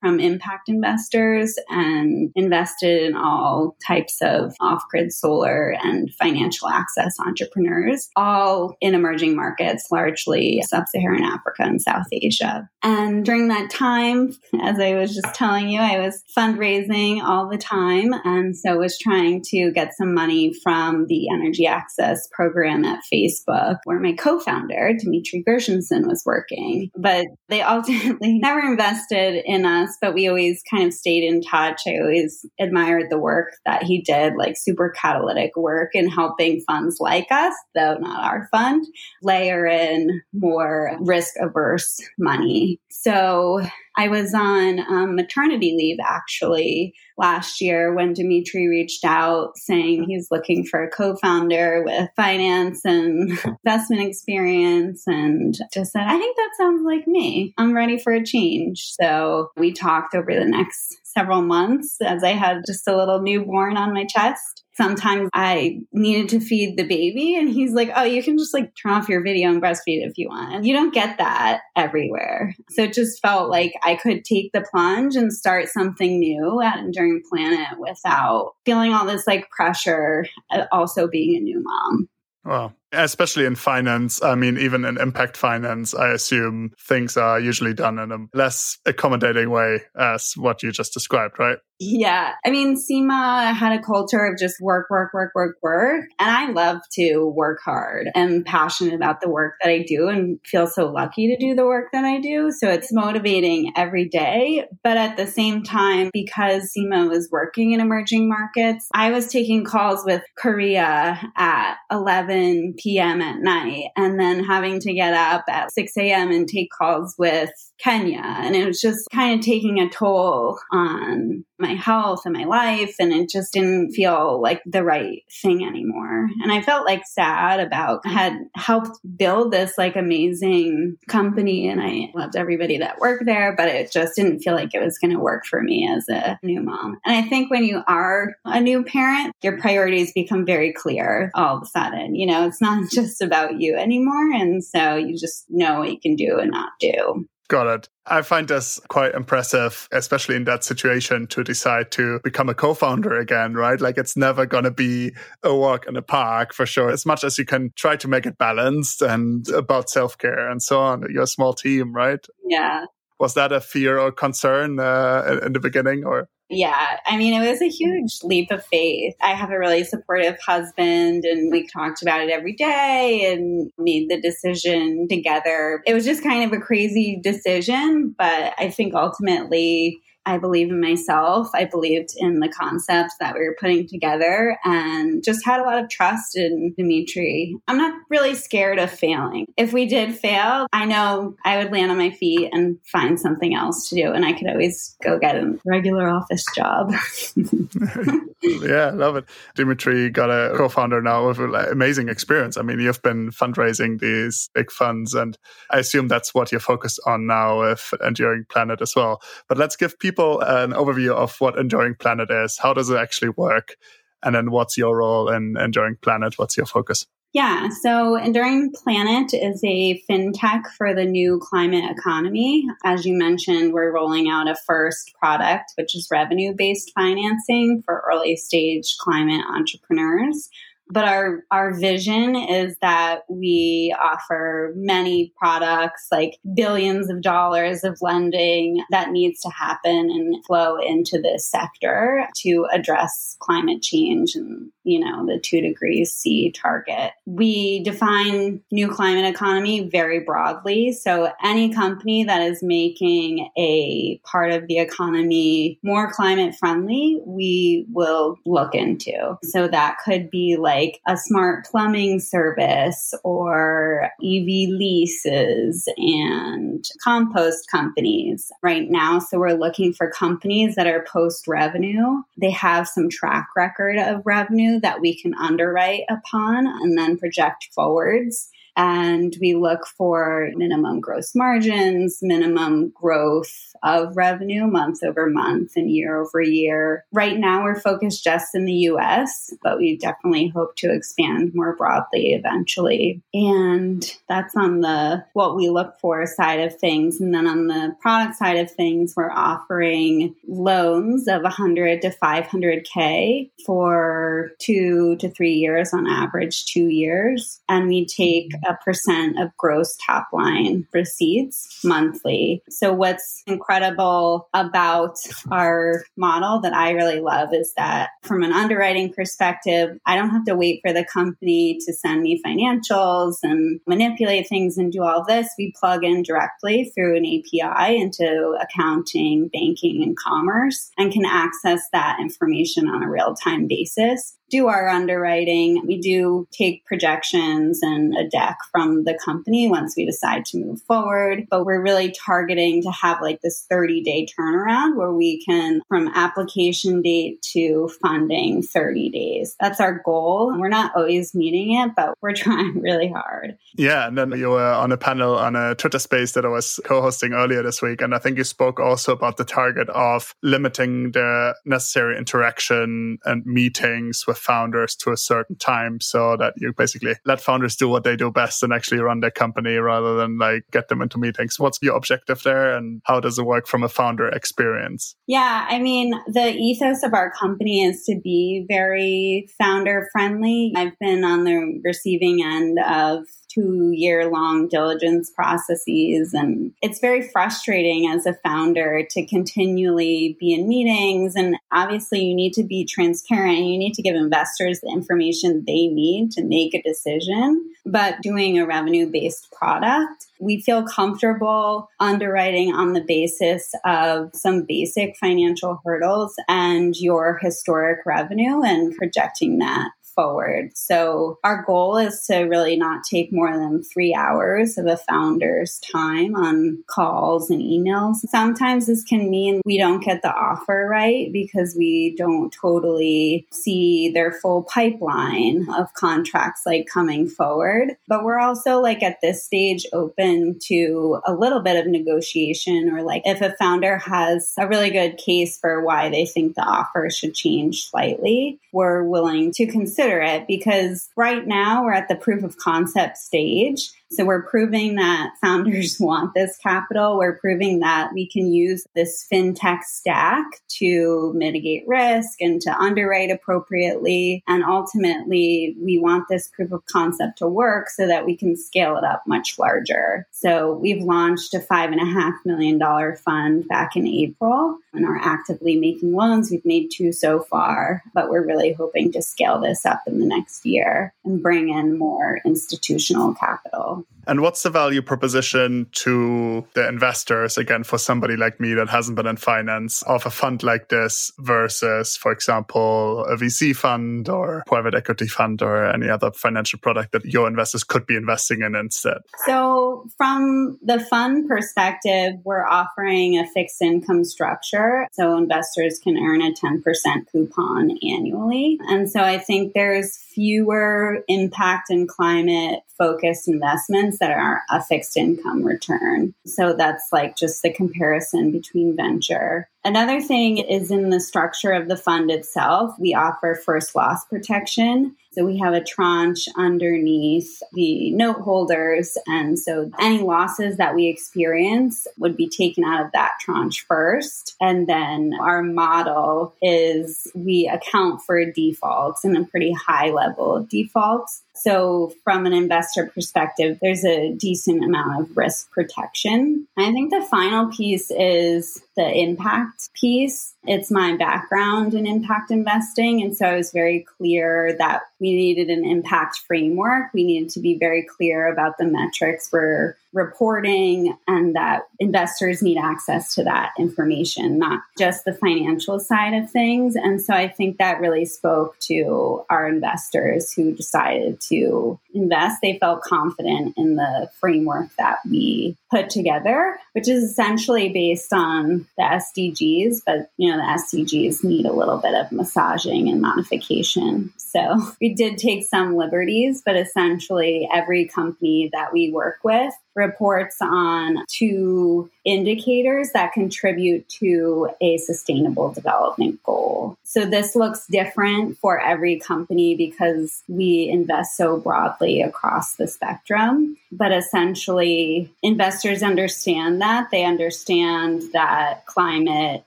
from 0.00 0.20
impact 0.20 0.68
investors, 0.68 1.54
and 1.68 2.30
invested 2.34 3.02
in 3.02 3.15
all 3.16 3.76
types 3.86 4.18
of 4.22 4.54
off 4.60 4.82
grid 4.90 5.12
solar 5.12 5.74
and 5.82 6.10
financial 6.20 6.68
access 6.68 7.18
entrepreneurs, 7.20 8.08
all 8.16 8.76
in 8.80 8.94
emerging 8.94 9.34
markets, 9.34 9.88
largely 9.90 10.62
sub 10.66 10.84
Saharan 10.88 11.24
Africa 11.24 11.62
and 11.62 11.80
South 11.80 12.06
Asia. 12.12 12.68
And 12.82 13.24
during 13.24 13.48
that 13.48 13.70
time, 13.70 14.32
as 14.62 14.78
I 14.78 14.94
was 14.94 15.14
just 15.14 15.34
telling 15.34 15.68
you, 15.68 15.80
I 15.80 15.98
was 15.98 16.22
fundraising 16.36 17.22
all 17.22 17.48
the 17.48 17.58
time. 17.58 18.12
And 18.24 18.56
so 18.56 18.78
was 18.78 18.98
trying 18.98 19.42
to 19.46 19.72
get 19.72 19.94
some 19.96 20.14
money 20.14 20.54
from 20.62 21.06
the 21.06 21.28
Energy 21.30 21.66
Access 21.66 22.28
program 22.32 22.84
at 22.84 23.00
Facebook, 23.12 23.78
where 23.84 23.98
my 23.98 24.12
co 24.12 24.38
founder, 24.38 24.92
Dmitri 24.98 25.44
Gershenson, 25.46 26.06
was 26.06 26.22
working. 26.24 26.90
But 26.96 27.26
they 27.48 27.62
ultimately 27.62 28.38
never 28.38 28.60
invested 28.60 29.42
in 29.44 29.64
us, 29.64 29.90
but 30.00 30.14
we 30.14 30.28
always 30.28 30.62
kind 30.70 30.86
of 30.86 30.92
stayed 30.92 31.24
in 31.24 31.42
touch. 31.42 31.82
I 31.86 31.98
always 32.00 32.46
admired 32.60 33.05
the 33.10 33.18
work 33.18 33.52
that 33.64 33.82
he 33.82 34.02
did, 34.02 34.34
like 34.36 34.56
super 34.56 34.90
catalytic 34.90 35.56
work 35.56 35.90
in 35.94 36.08
helping 36.08 36.62
funds 36.66 36.96
like 37.00 37.26
us, 37.30 37.54
though 37.74 37.96
not 37.98 38.24
our 38.24 38.48
fund, 38.50 38.84
layer 39.22 39.66
in 39.66 40.22
more 40.32 40.96
risk 41.00 41.34
averse 41.40 42.00
money. 42.18 42.80
So 42.90 43.62
I 43.96 44.08
was 44.08 44.34
on 44.34 44.80
um, 44.80 45.16
maternity 45.16 45.74
leave 45.76 45.98
actually 46.04 46.94
last 47.16 47.60
year 47.60 47.94
when 47.94 48.12
Dimitri 48.12 48.68
reached 48.68 49.04
out 49.04 49.56
saying 49.56 50.04
he's 50.06 50.28
looking 50.30 50.64
for 50.64 50.82
a 50.82 50.90
co 50.90 51.16
founder 51.16 51.82
with 51.84 52.10
finance 52.14 52.84
and 52.84 53.30
investment 53.64 54.02
experience 54.02 55.04
and 55.06 55.54
just 55.72 55.92
said, 55.92 56.02
I 56.06 56.18
think 56.18 56.36
that 56.36 56.50
sounds 56.58 56.82
like 56.84 57.06
me. 57.06 57.54
I'm 57.56 57.74
ready 57.74 57.98
for 57.98 58.12
a 58.12 58.24
change. 58.24 58.92
So 59.00 59.50
we 59.56 59.72
talked 59.72 60.14
over 60.14 60.34
the 60.34 60.44
next 60.44 61.05
several 61.16 61.42
months 61.42 61.96
as 62.00 62.22
I 62.22 62.32
had 62.32 62.62
just 62.66 62.86
a 62.88 62.96
little 62.96 63.22
newborn 63.22 63.76
on 63.76 63.94
my 63.94 64.04
chest 64.04 64.64
sometimes 64.76 65.30
I 65.32 65.80
needed 65.92 66.28
to 66.30 66.40
feed 66.40 66.76
the 66.76 66.86
baby 66.86 67.34
and 67.34 67.48
he's 67.48 67.72
like, 67.72 67.90
oh, 67.96 68.04
you 68.04 68.22
can 68.22 68.36
just 68.36 68.52
like 68.52 68.72
turn 68.80 68.92
off 68.92 69.08
your 69.08 69.22
video 69.22 69.50
and 69.50 69.60
breastfeed 69.60 70.06
if 70.06 70.18
you 70.18 70.28
want. 70.28 70.64
You 70.64 70.74
don't 70.74 70.92
get 70.92 71.18
that 71.18 71.62
everywhere. 71.74 72.54
So 72.70 72.82
it 72.82 72.92
just 72.92 73.20
felt 73.22 73.50
like 73.50 73.72
I 73.82 73.96
could 73.96 74.24
take 74.24 74.52
the 74.52 74.64
plunge 74.70 75.16
and 75.16 75.32
start 75.32 75.68
something 75.68 76.20
new 76.20 76.60
at 76.60 76.78
Enduring 76.78 77.22
Planet 77.28 77.78
without 77.78 78.54
feeling 78.66 78.92
all 78.92 79.06
this 79.06 79.26
like 79.26 79.50
pressure, 79.50 80.26
uh, 80.50 80.64
also 80.70 81.08
being 81.08 81.36
a 81.36 81.40
new 81.40 81.62
mom. 81.62 82.08
Well, 82.44 82.74
especially 83.04 83.44
in 83.44 83.54
finance. 83.54 84.22
I 84.22 84.34
mean, 84.34 84.58
even 84.58 84.84
in 84.84 84.98
impact 84.98 85.36
finance, 85.36 85.94
I 85.94 86.10
assume 86.12 86.72
things 86.80 87.16
are 87.16 87.38
usually 87.38 87.74
done 87.74 87.98
in 87.98 88.12
a 88.12 88.18
less 88.34 88.78
accommodating 88.86 89.50
way 89.50 89.82
as 89.98 90.32
what 90.36 90.62
you 90.62 90.72
just 90.72 90.92
described, 90.92 91.38
right? 91.38 91.58
Yeah. 91.78 92.32
I 92.44 92.50
mean, 92.50 92.76
SIMA 92.76 93.52
had 93.52 93.78
a 93.78 93.82
culture 93.82 94.24
of 94.24 94.38
just 94.38 94.60
work, 94.60 94.88
work, 94.88 95.12
work, 95.12 95.32
work, 95.34 95.56
work. 95.62 96.06
And 96.18 96.30
I 96.30 96.50
love 96.50 96.80
to 96.92 97.26
work 97.26 97.58
hard 97.62 98.08
and 98.14 98.46
passionate 98.46 98.94
about 98.94 99.20
the 99.20 99.28
work 99.28 99.54
that 99.62 99.70
I 99.70 99.84
do 99.86 100.08
and 100.08 100.38
feel 100.44 100.66
so 100.66 100.90
lucky 100.90 101.28
to 101.28 101.36
do 101.36 101.54
the 101.54 101.66
work 101.66 101.88
that 101.92 102.04
I 102.04 102.18
do. 102.18 102.50
So 102.50 102.70
it's 102.70 102.92
motivating 102.92 103.72
every 103.76 104.08
day. 104.08 104.64
But 104.82 104.96
at 104.96 105.18
the 105.18 105.26
same 105.26 105.62
time, 105.62 106.08
because 106.14 106.72
SIMA 106.72 107.08
was 107.08 107.28
working 107.30 107.72
in 107.72 107.80
emerging 107.80 108.26
markets, 108.26 108.88
I 108.94 109.10
was 109.10 109.28
taking 109.28 109.64
calls 109.64 110.02
with 110.06 110.22
Korea 110.38 111.20
at 111.36 111.76
11 111.90 112.76
p.m. 112.78 113.20
at 113.20 113.40
night 113.40 113.88
and 113.96 114.18
then 114.18 114.44
having 114.44 114.80
to 114.80 114.94
get 114.94 115.12
up 115.12 115.44
at 115.50 115.72
6 115.72 115.92
a.m. 115.98 116.30
and 116.30 116.48
take 116.48 116.70
calls 116.70 117.14
with 117.18 117.50
Kenya. 117.78 118.22
And 118.22 118.56
it 118.56 118.66
was 118.66 118.80
just 118.80 119.06
kind 119.12 119.38
of 119.38 119.44
taking 119.44 119.78
a 119.78 119.90
toll 119.90 120.58
on 120.72 121.44
my 121.66 121.74
health 121.74 122.22
and 122.24 122.34
my 122.34 122.44
life. 122.44 122.96
And 122.98 123.12
it 123.12 123.28
just 123.28 123.52
didn't 123.52 123.92
feel 123.92 124.40
like 124.40 124.62
the 124.66 124.84
right 124.84 125.22
thing 125.42 125.64
anymore. 125.64 126.28
And 126.42 126.52
I 126.52 126.62
felt 126.62 126.86
like 126.86 127.06
sad 127.06 127.60
about, 127.60 128.06
had 128.06 128.34
helped 128.54 128.98
build 129.16 129.52
this 129.52 129.76
like 129.76 129.96
amazing 129.96 130.96
company 131.08 131.68
and 131.68 131.80
I 131.80 132.10
loved 132.14 132.36
everybody 132.36 132.78
that 132.78 132.98
worked 132.98 133.26
there, 133.26 133.54
but 133.56 133.68
it 133.68 133.92
just 133.92 134.14
didn't 134.16 134.40
feel 134.40 134.54
like 134.54 134.74
it 134.74 134.82
was 134.82 134.98
going 134.98 135.12
to 135.12 135.20
work 135.20 135.44
for 135.46 135.60
me 135.62 135.88
as 135.90 136.08
a 136.08 136.38
new 136.42 136.60
mom. 136.60 136.98
And 137.04 137.16
I 137.16 137.28
think 137.28 137.50
when 137.50 137.64
you 137.64 137.82
are 137.86 138.34
a 138.44 138.60
new 138.60 138.84
parent, 138.84 139.32
your 139.42 139.58
priorities 139.58 140.12
become 140.12 140.46
very 140.46 140.72
clear 140.72 141.30
all 141.34 141.56
of 141.56 141.62
a 141.62 141.66
sudden. 141.66 142.14
You 142.14 142.26
know, 142.26 142.46
it's 142.46 142.60
not 142.60 142.90
just 142.90 143.20
about 143.20 143.60
you 143.60 143.76
anymore. 143.76 144.32
And 144.32 144.64
so 144.64 144.96
you 144.96 145.18
just 145.18 145.46
know 145.48 145.80
what 145.80 145.90
you 145.90 146.00
can 146.00 146.16
do 146.16 146.38
and 146.38 146.50
not 146.50 146.70
do. 146.80 147.26
Got 147.48 147.66
it. 147.68 147.88
I 148.06 148.22
find 148.22 148.48
this 148.48 148.80
quite 148.88 149.14
impressive, 149.14 149.88
especially 149.92 150.36
in 150.36 150.44
that 150.44 150.64
situation 150.64 151.26
to 151.28 151.44
decide 151.44 151.90
to 151.92 152.20
become 152.24 152.48
a 152.48 152.54
co-founder 152.54 153.16
again, 153.16 153.54
right? 153.54 153.80
Like 153.80 153.98
it's 153.98 154.16
never 154.16 154.46
going 154.46 154.64
to 154.64 154.70
be 154.70 155.12
a 155.42 155.54
walk 155.54 155.86
in 155.86 155.94
the 155.94 156.02
park 156.02 156.52
for 156.52 156.66
sure. 156.66 156.90
As 156.90 157.06
much 157.06 157.24
as 157.24 157.38
you 157.38 157.44
can 157.44 157.72
try 157.76 157.96
to 157.96 158.08
make 158.08 158.26
it 158.26 158.38
balanced 158.38 159.02
and 159.02 159.48
about 159.50 159.90
self-care 159.90 160.48
and 160.48 160.62
so 160.62 160.80
on. 160.80 161.04
You're 161.12 161.24
a 161.24 161.28
small 161.28 161.52
team, 161.52 161.92
right? 161.92 162.24
Yeah. 162.48 162.86
Was 163.18 163.34
that 163.34 163.52
a 163.52 163.60
fear 163.60 163.98
or 163.98 164.12
concern 164.12 164.78
uh, 164.78 165.40
in 165.44 165.52
the 165.52 165.60
beginning 165.60 166.04
or? 166.04 166.28
Yeah, 166.48 166.98
I 167.04 167.16
mean, 167.16 167.34
it 167.34 167.48
was 167.48 167.60
a 167.60 167.64
mm. 167.64 167.72
huge 167.72 168.18
leap 168.22 168.50
of 168.50 168.64
faith. 168.64 169.14
I 169.20 169.34
have 169.34 169.50
a 169.50 169.58
really 169.58 169.82
supportive 169.82 170.36
husband, 170.44 171.24
and 171.24 171.50
we 171.50 171.66
talked 171.66 172.02
about 172.02 172.20
it 172.20 172.30
every 172.30 172.54
day 172.54 173.32
and 173.32 173.72
made 173.78 174.08
the 174.08 174.20
decision 174.20 175.08
together. 175.08 175.82
It 175.86 175.94
was 175.94 176.04
just 176.04 176.22
kind 176.22 176.44
of 176.44 176.56
a 176.56 176.62
crazy 176.62 177.18
decision, 177.20 178.14
but 178.16 178.54
I 178.58 178.70
think 178.70 178.94
ultimately 178.94 180.00
I 180.26 180.38
believe 180.38 180.70
in 180.70 180.80
myself. 180.80 181.48
I 181.54 181.64
believed 181.64 182.10
in 182.16 182.40
the 182.40 182.48
concepts 182.48 183.14
that 183.20 183.34
we 183.34 183.40
were 183.40 183.56
putting 183.58 183.86
together 183.86 184.58
and 184.64 185.22
just 185.24 185.46
had 185.46 185.60
a 185.60 185.62
lot 185.62 185.82
of 185.82 185.88
trust 185.88 186.36
in 186.36 186.74
Dimitri. 186.76 187.56
I'm 187.68 187.78
not 187.78 187.94
really 188.10 188.34
scared 188.34 188.80
of 188.80 188.90
failing. 188.90 189.46
If 189.56 189.72
we 189.72 189.86
did 189.86 190.16
fail, 190.16 190.66
I 190.72 190.84
know 190.84 191.36
I 191.44 191.58
would 191.58 191.70
land 191.70 191.92
on 191.92 191.96
my 191.96 192.10
feet 192.10 192.50
and 192.52 192.78
find 192.90 193.20
something 193.20 193.54
else 193.54 193.88
to 193.88 193.94
do. 193.94 194.12
And 194.12 194.24
I 194.24 194.32
could 194.32 194.48
always 194.48 194.96
go 195.02 195.18
get 195.18 195.36
a 195.36 195.56
regular 195.64 196.08
office 196.08 196.44
job. 196.56 196.92
yeah, 198.42 198.90
love 198.90 199.16
it. 199.16 199.24
Dimitri 199.54 200.10
got 200.10 200.30
a 200.30 200.56
co 200.56 200.68
founder 200.68 201.00
now 201.00 201.28
with 201.28 201.38
an 201.38 201.54
amazing 201.54 202.08
experience. 202.08 202.56
I 202.56 202.62
mean, 202.62 202.80
you've 202.80 203.02
been 203.02 203.30
fundraising 203.30 204.00
these 204.00 204.50
big 204.54 204.72
funds, 204.72 205.14
and 205.14 205.38
I 205.70 205.78
assume 205.78 206.08
that's 206.08 206.34
what 206.34 206.50
you're 206.50 206.60
focused 206.60 207.00
on 207.06 207.26
now 207.26 207.60
with 207.60 207.94
Enduring 208.04 208.46
Planet 208.48 208.80
as 208.82 208.94
well. 208.96 209.22
But 209.48 209.58
let's 209.58 209.76
give 209.76 209.98
people 209.98 210.15
people 210.16 210.40
an 210.40 210.72
overview 210.72 211.10
of 211.10 211.38
what 211.40 211.58
Enduring 211.58 211.94
Planet 211.94 212.30
is? 212.30 212.58
How 212.58 212.72
does 212.72 212.88
it 212.88 212.96
actually 212.96 213.28
work? 213.30 213.76
And 214.22 214.34
then 214.34 214.50
what's 214.50 214.78
your 214.78 214.96
role 214.96 215.28
in 215.28 215.56
Enduring 215.58 215.96
Planet? 216.00 216.38
What's 216.38 216.56
your 216.56 216.66
focus? 216.66 217.06
Yeah, 217.34 217.68
so 217.82 218.16
Enduring 218.16 218.72
Planet 218.72 219.34
is 219.34 219.60
a 219.62 220.02
fintech 220.08 220.62
for 220.78 220.94
the 220.94 221.04
new 221.04 221.38
climate 221.42 221.84
economy. 221.90 222.66
As 222.82 223.04
you 223.04 223.14
mentioned, 223.14 223.74
we're 223.74 223.92
rolling 223.92 224.30
out 224.30 224.48
a 224.48 224.56
first 224.66 225.12
product, 225.20 225.72
which 225.76 225.94
is 225.94 226.08
revenue 226.10 226.54
based 226.56 226.92
financing 226.94 227.82
for 227.84 228.02
early 228.10 228.36
stage 228.36 228.96
climate 228.98 229.44
entrepreneurs 229.54 230.48
but 230.88 231.04
our 231.04 231.44
our 231.50 231.74
vision 231.78 232.36
is 232.36 232.76
that 232.80 233.20
we 233.28 233.94
offer 234.00 234.72
many 234.76 235.32
products 235.36 236.06
like 236.12 236.38
billions 236.54 237.10
of 237.10 237.22
dollars 237.22 237.82
of 237.84 237.98
lending 238.00 238.82
that 238.90 239.10
needs 239.10 239.40
to 239.40 239.50
happen 239.50 240.10
and 240.10 240.44
flow 240.44 240.76
into 240.78 241.20
this 241.20 241.48
sector 241.50 242.26
to 242.36 242.66
address 242.72 243.36
climate 243.40 243.82
change 243.82 244.34
and 244.34 244.70
you 244.84 245.00
know 245.00 245.26
the 245.26 245.40
2 245.40 245.60
degrees 245.60 246.12
c 246.12 246.52
target. 246.52 247.12
We 247.26 247.82
define 247.82 248.60
new 248.70 248.88
climate 248.88 249.26
economy 249.26 249.88
very 249.88 250.20
broadly. 250.20 250.92
So 250.92 251.32
any 251.42 251.72
company 251.74 252.24
that 252.24 252.42
is 252.42 252.62
making 252.62 253.50
a 253.58 254.20
part 254.24 254.52
of 254.52 254.66
the 254.68 254.78
economy 254.78 255.78
more 255.82 256.12
climate 256.12 256.54
friendly 256.54 257.20
we 257.26 257.86
will 257.90 258.36
look 258.46 258.74
into. 258.74 259.36
So 259.42 259.68
that 259.68 259.96
could 260.04 260.30
be 260.30 260.56
like 260.56 260.75
like 260.76 261.00
a 261.06 261.16
smart 261.16 261.66
plumbing 261.66 262.20
service 262.20 263.14
or 263.24 264.10
EV 264.22 264.68
leases 264.68 265.88
and 265.96 266.84
compost 267.02 267.70
companies 267.70 268.50
right 268.62 268.90
now. 268.90 269.18
So 269.18 269.38
we're 269.38 269.52
looking 269.52 269.94
for 269.94 270.10
companies 270.10 270.74
that 270.74 270.86
are 270.86 271.06
post 271.10 271.48
revenue. 271.48 272.22
They 272.36 272.50
have 272.50 272.88
some 272.88 273.08
track 273.08 273.48
record 273.56 273.96
of 273.96 274.22
revenue 274.26 274.78
that 274.80 275.00
we 275.00 275.20
can 275.20 275.34
underwrite 275.34 276.04
upon 276.10 276.66
and 276.66 276.98
then 276.98 277.18
project 277.18 277.68
forwards 277.72 278.50
and 278.76 279.36
we 279.40 279.54
look 279.54 279.86
for 279.86 280.50
minimum 280.54 281.00
gross 281.00 281.34
margins, 281.34 282.18
minimum 282.22 282.92
growth 282.94 283.74
of 283.82 284.16
revenue 284.16 284.66
month 284.66 285.02
over 285.02 285.28
month 285.28 285.72
and 285.76 285.90
year 285.90 286.20
over 286.20 286.40
year. 286.40 287.04
Right 287.12 287.38
now, 287.38 287.62
we're 287.62 287.80
focused 287.80 288.24
just 288.24 288.54
in 288.54 288.64
the 288.64 288.72
US, 288.72 289.54
but 289.62 289.78
we 289.78 289.96
definitely 289.96 290.48
hope 290.48 290.76
to 290.76 290.92
expand 290.92 291.52
more 291.54 291.76
broadly 291.76 292.32
eventually. 292.32 293.22
And 293.32 294.04
that's 294.28 294.56
on 294.56 294.80
the 294.80 295.24
what 295.32 295.56
we 295.56 295.70
look 295.70 295.98
for 296.00 296.26
side 296.26 296.60
of 296.60 296.76
things. 296.78 297.20
And 297.20 297.34
then 297.34 297.46
on 297.46 297.66
the 297.68 297.96
product 298.00 298.36
side 298.36 298.58
of 298.58 298.70
things, 298.70 299.14
we're 299.16 299.30
offering 299.30 300.34
loans 300.46 301.28
of 301.28 301.42
100 301.42 302.02
to 302.02 302.10
500K 302.10 303.50
for 303.64 304.50
two 304.58 305.16
to 305.16 305.30
three 305.30 305.54
years 305.54 305.92
on 305.92 306.06
average, 306.06 306.66
two 306.66 306.88
years. 306.88 307.60
And 307.68 307.88
we 307.88 308.04
take 308.04 308.52
percent 308.74 309.40
of 309.40 309.56
gross 309.56 309.96
top 310.04 310.28
line 310.32 310.86
receipts 310.92 311.84
monthly. 311.84 312.62
So, 312.68 312.92
what's 312.92 313.42
incredible 313.46 314.48
about 314.54 315.16
our 315.50 316.04
model 316.16 316.60
that 316.60 316.74
I 316.74 316.92
really 316.92 317.20
love 317.20 317.52
is 317.52 317.72
that 317.76 318.10
from 318.22 318.42
an 318.42 318.52
underwriting 318.52 319.12
perspective, 319.12 319.98
I 320.06 320.16
don't 320.16 320.30
have 320.30 320.44
to 320.46 320.56
wait 320.56 320.80
for 320.84 320.92
the 320.92 321.04
company 321.04 321.78
to 321.86 321.92
send 321.92 322.22
me 322.22 322.42
financials 322.44 323.36
and 323.42 323.80
manipulate 323.86 324.48
things 324.48 324.78
and 324.78 324.92
do 324.92 325.02
all 325.02 325.24
this. 325.24 325.48
We 325.58 325.74
plug 325.78 326.04
in 326.04 326.22
directly 326.22 326.92
through 326.94 327.16
an 327.16 327.26
API 327.26 327.96
into 327.96 328.56
accounting, 328.60 329.48
banking, 329.52 330.02
and 330.02 330.16
commerce 330.16 330.90
and 330.98 331.12
can 331.12 331.24
access 331.24 331.82
that 331.92 332.18
information 332.20 332.88
on 332.88 333.02
a 333.02 333.10
real 333.10 333.34
time 333.34 333.66
basis 333.66 334.35
do 334.50 334.68
our 334.68 334.88
underwriting. 334.88 335.82
We 335.86 336.00
do 336.00 336.46
take 336.52 336.84
projections 336.84 337.80
and 337.82 338.14
a 338.16 338.28
deck 338.28 338.58
from 338.70 339.04
the 339.04 339.18
company 339.24 339.68
once 339.68 339.94
we 339.96 340.06
decide 340.06 340.44
to 340.46 340.58
move 340.58 340.82
forward, 340.82 341.46
but 341.50 341.64
we're 341.64 341.82
really 341.82 342.14
targeting 342.24 342.82
to 342.82 342.90
have 342.90 343.20
like 343.20 343.40
this 343.40 343.66
30 343.68 344.02
day 344.02 344.26
turnaround 344.38 344.96
where 344.96 345.12
we 345.12 345.44
can, 345.44 345.82
from 345.88 346.08
application 346.14 347.02
date 347.02 347.42
to 347.52 347.90
funding, 348.00 348.62
30 348.62 349.10
days. 349.10 349.56
That's 349.60 349.80
our 349.80 350.00
goal. 350.04 350.54
We're 350.56 350.68
not 350.68 350.92
always 350.94 351.34
meeting 351.34 351.76
it, 351.76 351.92
but 351.96 352.14
we're 352.20 352.32
trying 352.34 352.80
really 352.80 353.08
hard. 353.08 353.56
Yeah. 353.74 354.06
And 354.06 354.16
then 354.16 354.32
you 354.32 354.50
were 354.50 354.72
on 354.72 354.92
a 354.92 354.96
panel 354.96 355.36
on 355.36 355.56
a 355.56 355.74
Twitter 355.74 355.98
space 355.98 356.32
that 356.32 356.44
I 356.44 356.48
was 356.48 356.80
co 356.84 357.02
hosting 357.02 357.32
earlier 357.32 357.62
this 357.62 357.82
week. 357.82 358.00
And 358.00 358.14
I 358.14 358.18
think 358.18 358.38
you 358.38 358.44
spoke 358.44 358.80
also 358.80 359.12
about 359.12 359.36
the 359.36 359.44
target 359.44 359.88
of 359.90 360.34
limiting 360.42 361.12
the 361.12 361.54
necessary 361.64 362.16
interaction 362.16 363.18
and 363.24 363.44
meetings 363.44 364.24
with 364.26 364.35
founders 364.36 364.94
to 364.96 365.10
a 365.10 365.16
certain 365.16 365.56
time 365.56 366.00
so 366.00 366.36
that 366.36 366.54
you 366.56 366.72
basically 366.72 367.14
let 367.24 367.40
founders 367.40 367.76
do 367.76 367.88
what 367.88 368.04
they 368.04 368.16
do 368.16 368.30
best 368.30 368.62
and 368.62 368.72
actually 368.72 369.00
run 369.00 369.20
their 369.20 369.30
company 369.30 369.76
rather 369.76 370.16
than 370.16 370.38
like 370.38 370.64
get 370.70 370.88
them 370.88 371.02
into 371.02 371.18
meetings. 371.18 371.58
What's 371.58 371.78
your 371.82 371.96
objective 371.96 372.42
there 372.42 372.76
and 372.76 373.02
how 373.04 373.20
does 373.20 373.38
it 373.38 373.44
work 373.44 373.66
from 373.66 373.82
a 373.82 373.88
founder 373.88 374.28
experience? 374.28 375.16
Yeah, 375.26 375.66
I 375.68 375.78
mean, 375.78 376.12
the 376.32 376.54
ethos 376.54 377.02
of 377.02 377.14
our 377.14 377.32
company 377.32 377.82
is 377.82 378.04
to 378.04 378.20
be 378.22 378.64
very 378.68 379.48
founder 379.58 380.08
friendly. 380.12 380.72
I've 380.76 380.98
been 381.00 381.24
on 381.24 381.44
the 381.44 381.80
receiving 381.84 382.42
end 382.42 382.78
of 382.86 383.24
two 383.56 383.90
year 383.92 384.30
long 384.30 384.68
diligence 384.68 385.30
processes. 385.30 386.32
And 386.32 386.72
it's 386.82 387.00
very 387.00 387.26
frustrating 387.28 388.10
as 388.10 388.26
a 388.26 388.34
founder 388.44 389.02
to 389.10 389.26
continually 389.26 390.36
be 390.38 390.54
in 390.54 390.68
meetings. 390.68 391.34
And 391.34 391.56
obviously, 391.72 392.20
you 392.20 392.34
need 392.34 392.52
to 392.54 392.64
be 392.64 392.84
transparent. 392.84 393.58
You 393.58 393.78
need 393.78 393.94
to 393.94 394.02
give 394.02 394.14
investors 394.14 394.80
the 394.80 394.90
information 394.90 395.64
they 395.66 395.86
need 395.86 396.30
to 396.32 396.44
make 396.44 396.74
a 396.74 396.82
decision. 396.82 397.72
But 397.84 398.20
doing 398.20 398.58
a 398.58 398.66
revenue 398.66 399.08
based 399.10 399.50
product, 399.52 400.26
we 400.40 400.60
feel 400.60 400.84
comfortable 400.84 401.88
underwriting 402.00 402.74
on 402.74 402.92
the 402.92 403.04
basis 403.06 403.72
of 403.84 404.30
some 404.34 404.64
basic 404.66 405.16
financial 405.16 405.80
hurdles 405.84 406.34
and 406.48 406.94
your 406.96 407.38
historic 407.40 408.00
revenue 408.04 408.62
and 408.62 408.94
projecting 408.96 409.58
that 409.58 409.90
forward. 410.16 410.70
So 410.74 411.38
our 411.44 411.62
goal 411.62 411.98
is 411.98 412.22
to 412.26 412.38
really 412.44 412.76
not 412.76 413.04
take 413.04 413.32
more 413.32 413.56
than 413.56 413.84
three 413.84 414.14
hours 414.14 414.78
of 414.78 414.86
a 414.86 414.96
founder's 414.96 415.78
time 415.78 416.34
on 416.34 416.82
calls 416.88 417.50
and 417.50 417.62
emails. 417.62 418.16
Sometimes 418.28 418.86
this 418.86 419.04
can 419.04 419.30
mean 419.30 419.60
we 419.64 419.78
don't 419.78 420.02
get 420.02 420.22
the 420.22 420.34
offer 420.34 420.88
right 420.90 421.32
because 421.32 421.76
we 421.76 422.16
don't 422.16 422.50
totally 422.50 423.46
see 423.52 424.10
their 424.10 424.32
full 424.32 424.64
pipeline 424.64 425.68
of 425.76 425.92
contracts 425.92 426.62
like 426.64 426.86
coming 426.86 427.28
forward. 427.28 427.96
But 428.08 428.24
we're 428.24 428.40
also 428.40 428.80
like 428.80 429.02
at 429.02 429.20
this 429.20 429.44
stage 429.44 429.86
open 429.92 430.58
to 430.64 431.20
a 431.26 431.34
little 431.34 431.60
bit 431.60 431.76
of 431.76 431.90
negotiation 431.90 432.90
or 432.90 433.02
like 433.02 433.22
if 433.26 433.42
a 433.42 433.54
founder 433.56 433.98
has 433.98 434.54
a 434.58 434.66
really 434.66 434.90
good 434.90 435.18
case 435.18 435.58
for 435.58 435.84
why 435.84 436.08
they 436.08 436.24
think 436.24 436.54
the 436.54 436.62
offer 436.62 437.10
should 437.10 437.34
change 437.34 437.90
slightly, 437.90 438.58
we're 438.72 439.02
willing 439.02 439.52
to 439.52 439.66
consider 439.66 440.05
consider 440.06 440.22
it 440.22 440.46
because 440.46 441.08
right 441.16 441.46
now 441.46 441.84
we're 441.84 441.92
at 441.92 442.08
the 442.08 442.16
proof 442.16 442.42
of 442.42 442.56
concept 442.56 443.16
stage. 443.16 443.90
So 444.10 444.24
we're 444.24 444.42
proving 444.42 444.96
that 444.96 445.34
founders 445.40 445.96
want 446.00 446.34
this 446.34 446.56
capital. 446.58 447.18
We're 447.18 447.38
proving 447.38 447.80
that 447.80 448.12
we 448.12 448.26
can 448.26 448.52
use 448.52 448.86
this 448.94 449.26
fintech 449.30 449.82
stack 449.82 450.44
to 450.78 451.32
mitigate 451.34 451.86
risk 451.86 452.40
and 452.40 452.60
to 452.62 452.76
underwrite 452.76 453.30
appropriately. 453.30 454.42
And 454.46 454.64
ultimately, 454.64 455.76
we 455.80 455.98
want 455.98 456.28
this 456.28 456.48
proof 456.48 456.72
of 456.72 456.86
concept 456.86 457.38
to 457.38 457.48
work 457.48 457.88
so 457.88 458.06
that 458.06 458.24
we 458.24 458.36
can 458.36 458.56
scale 458.56 458.96
it 458.96 459.04
up 459.04 459.22
much 459.26 459.58
larger. 459.58 460.26
So 460.30 460.74
we've 460.74 461.02
launched 461.02 461.54
a 461.54 461.60
five 461.60 461.90
and 461.90 462.00
a 462.00 462.04
half 462.04 462.34
million 462.44 462.78
dollar 462.78 463.16
fund 463.16 463.66
back 463.68 463.96
in 463.96 464.06
April 464.06 464.78
and 464.92 465.04
are 465.04 465.20
actively 465.20 465.76
making 465.76 466.12
loans. 466.12 466.50
We've 466.50 466.64
made 466.64 466.90
two 466.90 467.12
so 467.12 467.40
far, 467.40 468.02
but 468.14 468.30
we're 468.30 468.46
really 468.46 468.72
hoping 468.72 469.12
to 469.12 469.22
scale 469.22 469.60
this 469.60 469.84
up 469.84 470.02
in 470.06 470.20
the 470.20 470.26
next 470.26 470.64
year 470.64 471.12
and 471.24 471.42
bring 471.42 471.68
in 471.68 471.98
more 471.98 472.40
institutional 472.44 473.34
capital 473.34 473.95
people 473.96 474.15
and 474.26 474.40
what's 474.40 474.62
the 474.62 474.70
value 474.70 475.02
proposition 475.02 475.86
to 475.92 476.66
the 476.74 476.88
investors, 476.88 477.56
again, 477.56 477.84
for 477.84 477.98
somebody 477.98 478.36
like 478.36 478.60
me 478.60 478.74
that 478.74 478.88
hasn't 478.88 479.16
been 479.16 479.26
in 479.26 479.36
finance, 479.36 480.02
of 480.02 480.26
a 480.26 480.30
fund 480.30 480.62
like 480.62 480.88
this 480.88 481.30
versus, 481.38 482.16
for 482.16 482.32
example, 482.32 483.24
a 483.26 483.36
VC 483.36 483.74
fund 483.74 484.28
or 484.28 484.64
private 484.66 484.94
equity 484.94 485.26
fund 485.26 485.62
or 485.62 485.86
any 485.86 486.08
other 486.08 486.32
financial 486.32 486.78
product 486.78 487.12
that 487.12 487.24
your 487.24 487.46
investors 487.46 487.84
could 487.84 488.06
be 488.06 488.16
investing 488.16 488.62
in 488.62 488.74
instead? 488.74 489.18
So, 489.46 490.06
from 490.16 490.78
the 490.82 490.98
fund 490.98 491.48
perspective, 491.48 492.34
we're 492.44 492.66
offering 492.66 493.38
a 493.38 493.46
fixed 493.46 493.80
income 493.80 494.24
structure. 494.24 495.06
So, 495.12 495.36
investors 495.36 496.00
can 496.02 496.16
earn 496.18 496.42
a 496.42 496.52
10% 496.52 496.82
coupon 497.30 497.90
annually. 498.02 498.78
And 498.88 499.10
so, 499.10 499.20
I 499.20 499.38
think 499.38 499.74
there's 499.74 500.16
fewer 500.16 501.20
impact 501.28 501.90
and 501.90 502.08
climate 502.08 502.80
focused 502.98 503.48
investments 503.48 504.15
that 504.18 504.30
are 504.30 504.62
a 504.70 504.82
fixed 504.82 505.16
income 505.16 505.62
return. 505.62 506.34
So 506.46 506.74
that's 506.74 507.08
like 507.12 507.36
just 507.36 507.62
the 507.62 507.72
comparison 507.72 508.52
between 508.52 508.96
venture. 508.96 509.68
Another 509.84 510.20
thing 510.20 510.58
is 510.58 510.90
in 510.90 511.10
the 511.10 511.20
structure 511.20 511.70
of 511.70 511.86
the 511.86 511.96
fund 511.96 512.28
itself, 512.28 512.96
we 512.98 513.14
offer 513.14 513.54
first 513.54 513.94
loss 513.94 514.24
protection. 514.24 515.14
So 515.30 515.44
we 515.44 515.58
have 515.58 515.74
a 515.74 515.84
tranche 515.84 516.48
underneath 516.56 517.62
the 517.72 518.10
note 518.10 518.40
holders. 518.40 519.16
And 519.28 519.56
so 519.58 519.90
any 520.00 520.22
losses 520.22 520.78
that 520.78 520.94
we 520.94 521.06
experience 521.06 522.08
would 522.18 522.36
be 522.36 522.48
taken 522.48 522.82
out 522.82 523.04
of 523.04 523.12
that 523.12 523.34
tranche 523.40 523.84
first. 523.86 524.56
And 524.60 524.88
then 524.88 525.34
our 525.38 525.62
model 525.62 526.54
is 526.62 527.30
we 527.34 527.70
account 527.72 528.22
for 528.22 528.44
defaults 528.50 529.24
and 529.24 529.36
a 529.36 529.44
pretty 529.44 529.72
high 529.72 530.10
level 530.10 530.56
of 530.56 530.68
defaults. 530.68 531.42
So, 531.56 532.12
from 532.24 532.46
an 532.46 532.52
investor 532.52 533.06
perspective, 533.06 533.78
there's 533.80 534.04
a 534.04 534.32
decent 534.34 534.84
amount 534.84 535.20
of 535.20 535.36
risk 535.36 535.70
protection. 535.70 536.66
I 536.76 536.92
think 536.92 537.10
the 537.10 537.26
final 537.30 537.70
piece 537.72 538.10
is 538.10 538.82
the 538.96 539.10
impact 539.10 539.90
piece. 539.94 540.54
It's 540.66 540.90
my 540.90 541.16
background 541.16 541.94
in 541.94 542.06
impact 542.06 542.50
investing. 542.50 543.22
And 543.22 543.36
so 543.36 543.46
I 543.46 543.56
was 543.56 543.70
very 543.70 544.06
clear 544.18 544.74
that 544.78 545.02
we 545.20 545.34
needed 545.34 545.68
an 545.68 545.84
impact 545.84 546.38
framework. 546.46 547.12
We 547.12 547.24
needed 547.24 547.50
to 547.50 547.60
be 547.60 547.78
very 547.78 548.02
clear 548.02 548.48
about 548.48 548.78
the 548.78 548.86
metrics 548.86 549.50
we're 549.52 549.96
reporting 550.16 551.14
and 551.28 551.54
that 551.54 551.82
investors 552.00 552.62
need 552.62 552.78
access 552.78 553.34
to 553.34 553.44
that 553.44 553.72
information, 553.78 554.58
not 554.58 554.80
just 554.98 555.24
the 555.24 555.34
financial 555.34 556.00
side 556.00 556.32
of 556.32 556.50
things. 556.50 556.96
And 556.96 557.20
so 557.20 557.34
I 557.34 557.48
think 557.48 557.76
that 557.76 558.00
really 558.00 558.24
spoke 558.24 558.78
to 558.80 559.44
our 559.50 559.68
investors 559.68 560.52
who 560.52 560.72
decided 560.72 561.40
to 561.42 562.00
invest. 562.14 562.62
They 562.62 562.78
felt 562.78 563.02
confident 563.02 563.74
in 563.76 563.96
the 563.96 564.30
framework 564.40 564.88
that 564.98 565.18
we 565.30 565.76
put 565.90 566.08
together, 566.08 566.78
which 566.94 567.08
is 567.08 567.22
essentially 567.22 567.90
based 567.90 568.32
on 568.32 568.86
the 568.96 569.02
SDGs, 569.02 570.00
but 570.06 570.30
you 570.38 570.50
know, 570.50 570.56
the 570.56 570.82
SDGs 570.96 571.44
need 571.44 571.66
a 571.66 571.72
little 571.72 571.98
bit 571.98 572.14
of 572.14 572.32
massaging 572.32 573.08
and 573.08 573.20
modification. 573.20 574.32
So 574.38 574.80
we 574.98 575.12
did 575.12 575.36
take 575.36 575.64
some 575.64 575.96
liberties, 575.96 576.62
but 576.64 576.76
essentially 576.76 577.68
every 577.70 578.06
company 578.06 578.70
that 578.72 578.94
we 578.94 579.10
work 579.12 579.40
with 579.44 579.74
reports 579.96 580.58
on 580.60 581.24
two 581.28 582.10
indicators 582.24 583.10
that 583.12 583.32
contribute 583.32 584.08
to 584.08 584.68
a 584.80 584.98
sustainable 584.98 585.72
development 585.72 586.42
goal. 586.42 586.98
So 587.04 587.24
this 587.24 587.56
looks 587.56 587.86
different 587.86 588.58
for 588.58 588.80
every 588.80 589.18
company 589.18 589.76
because 589.76 590.42
we 590.48 590.88
invest 590.88 591.36
so 591.36 591.56
broadly 591.56 592.20
across 592.20 592.74
the 592.74 592.86
spectrum. 592.86 593.78
But 593.92 594.12
essentially, 594.12 595.32
investors 595.42 596.02
understand 596.02 596.82
that. 596.82 597.10
They 597.10 597.24
understand 597.24 598.22
that 598.32 598.84
climate 598.86 599.64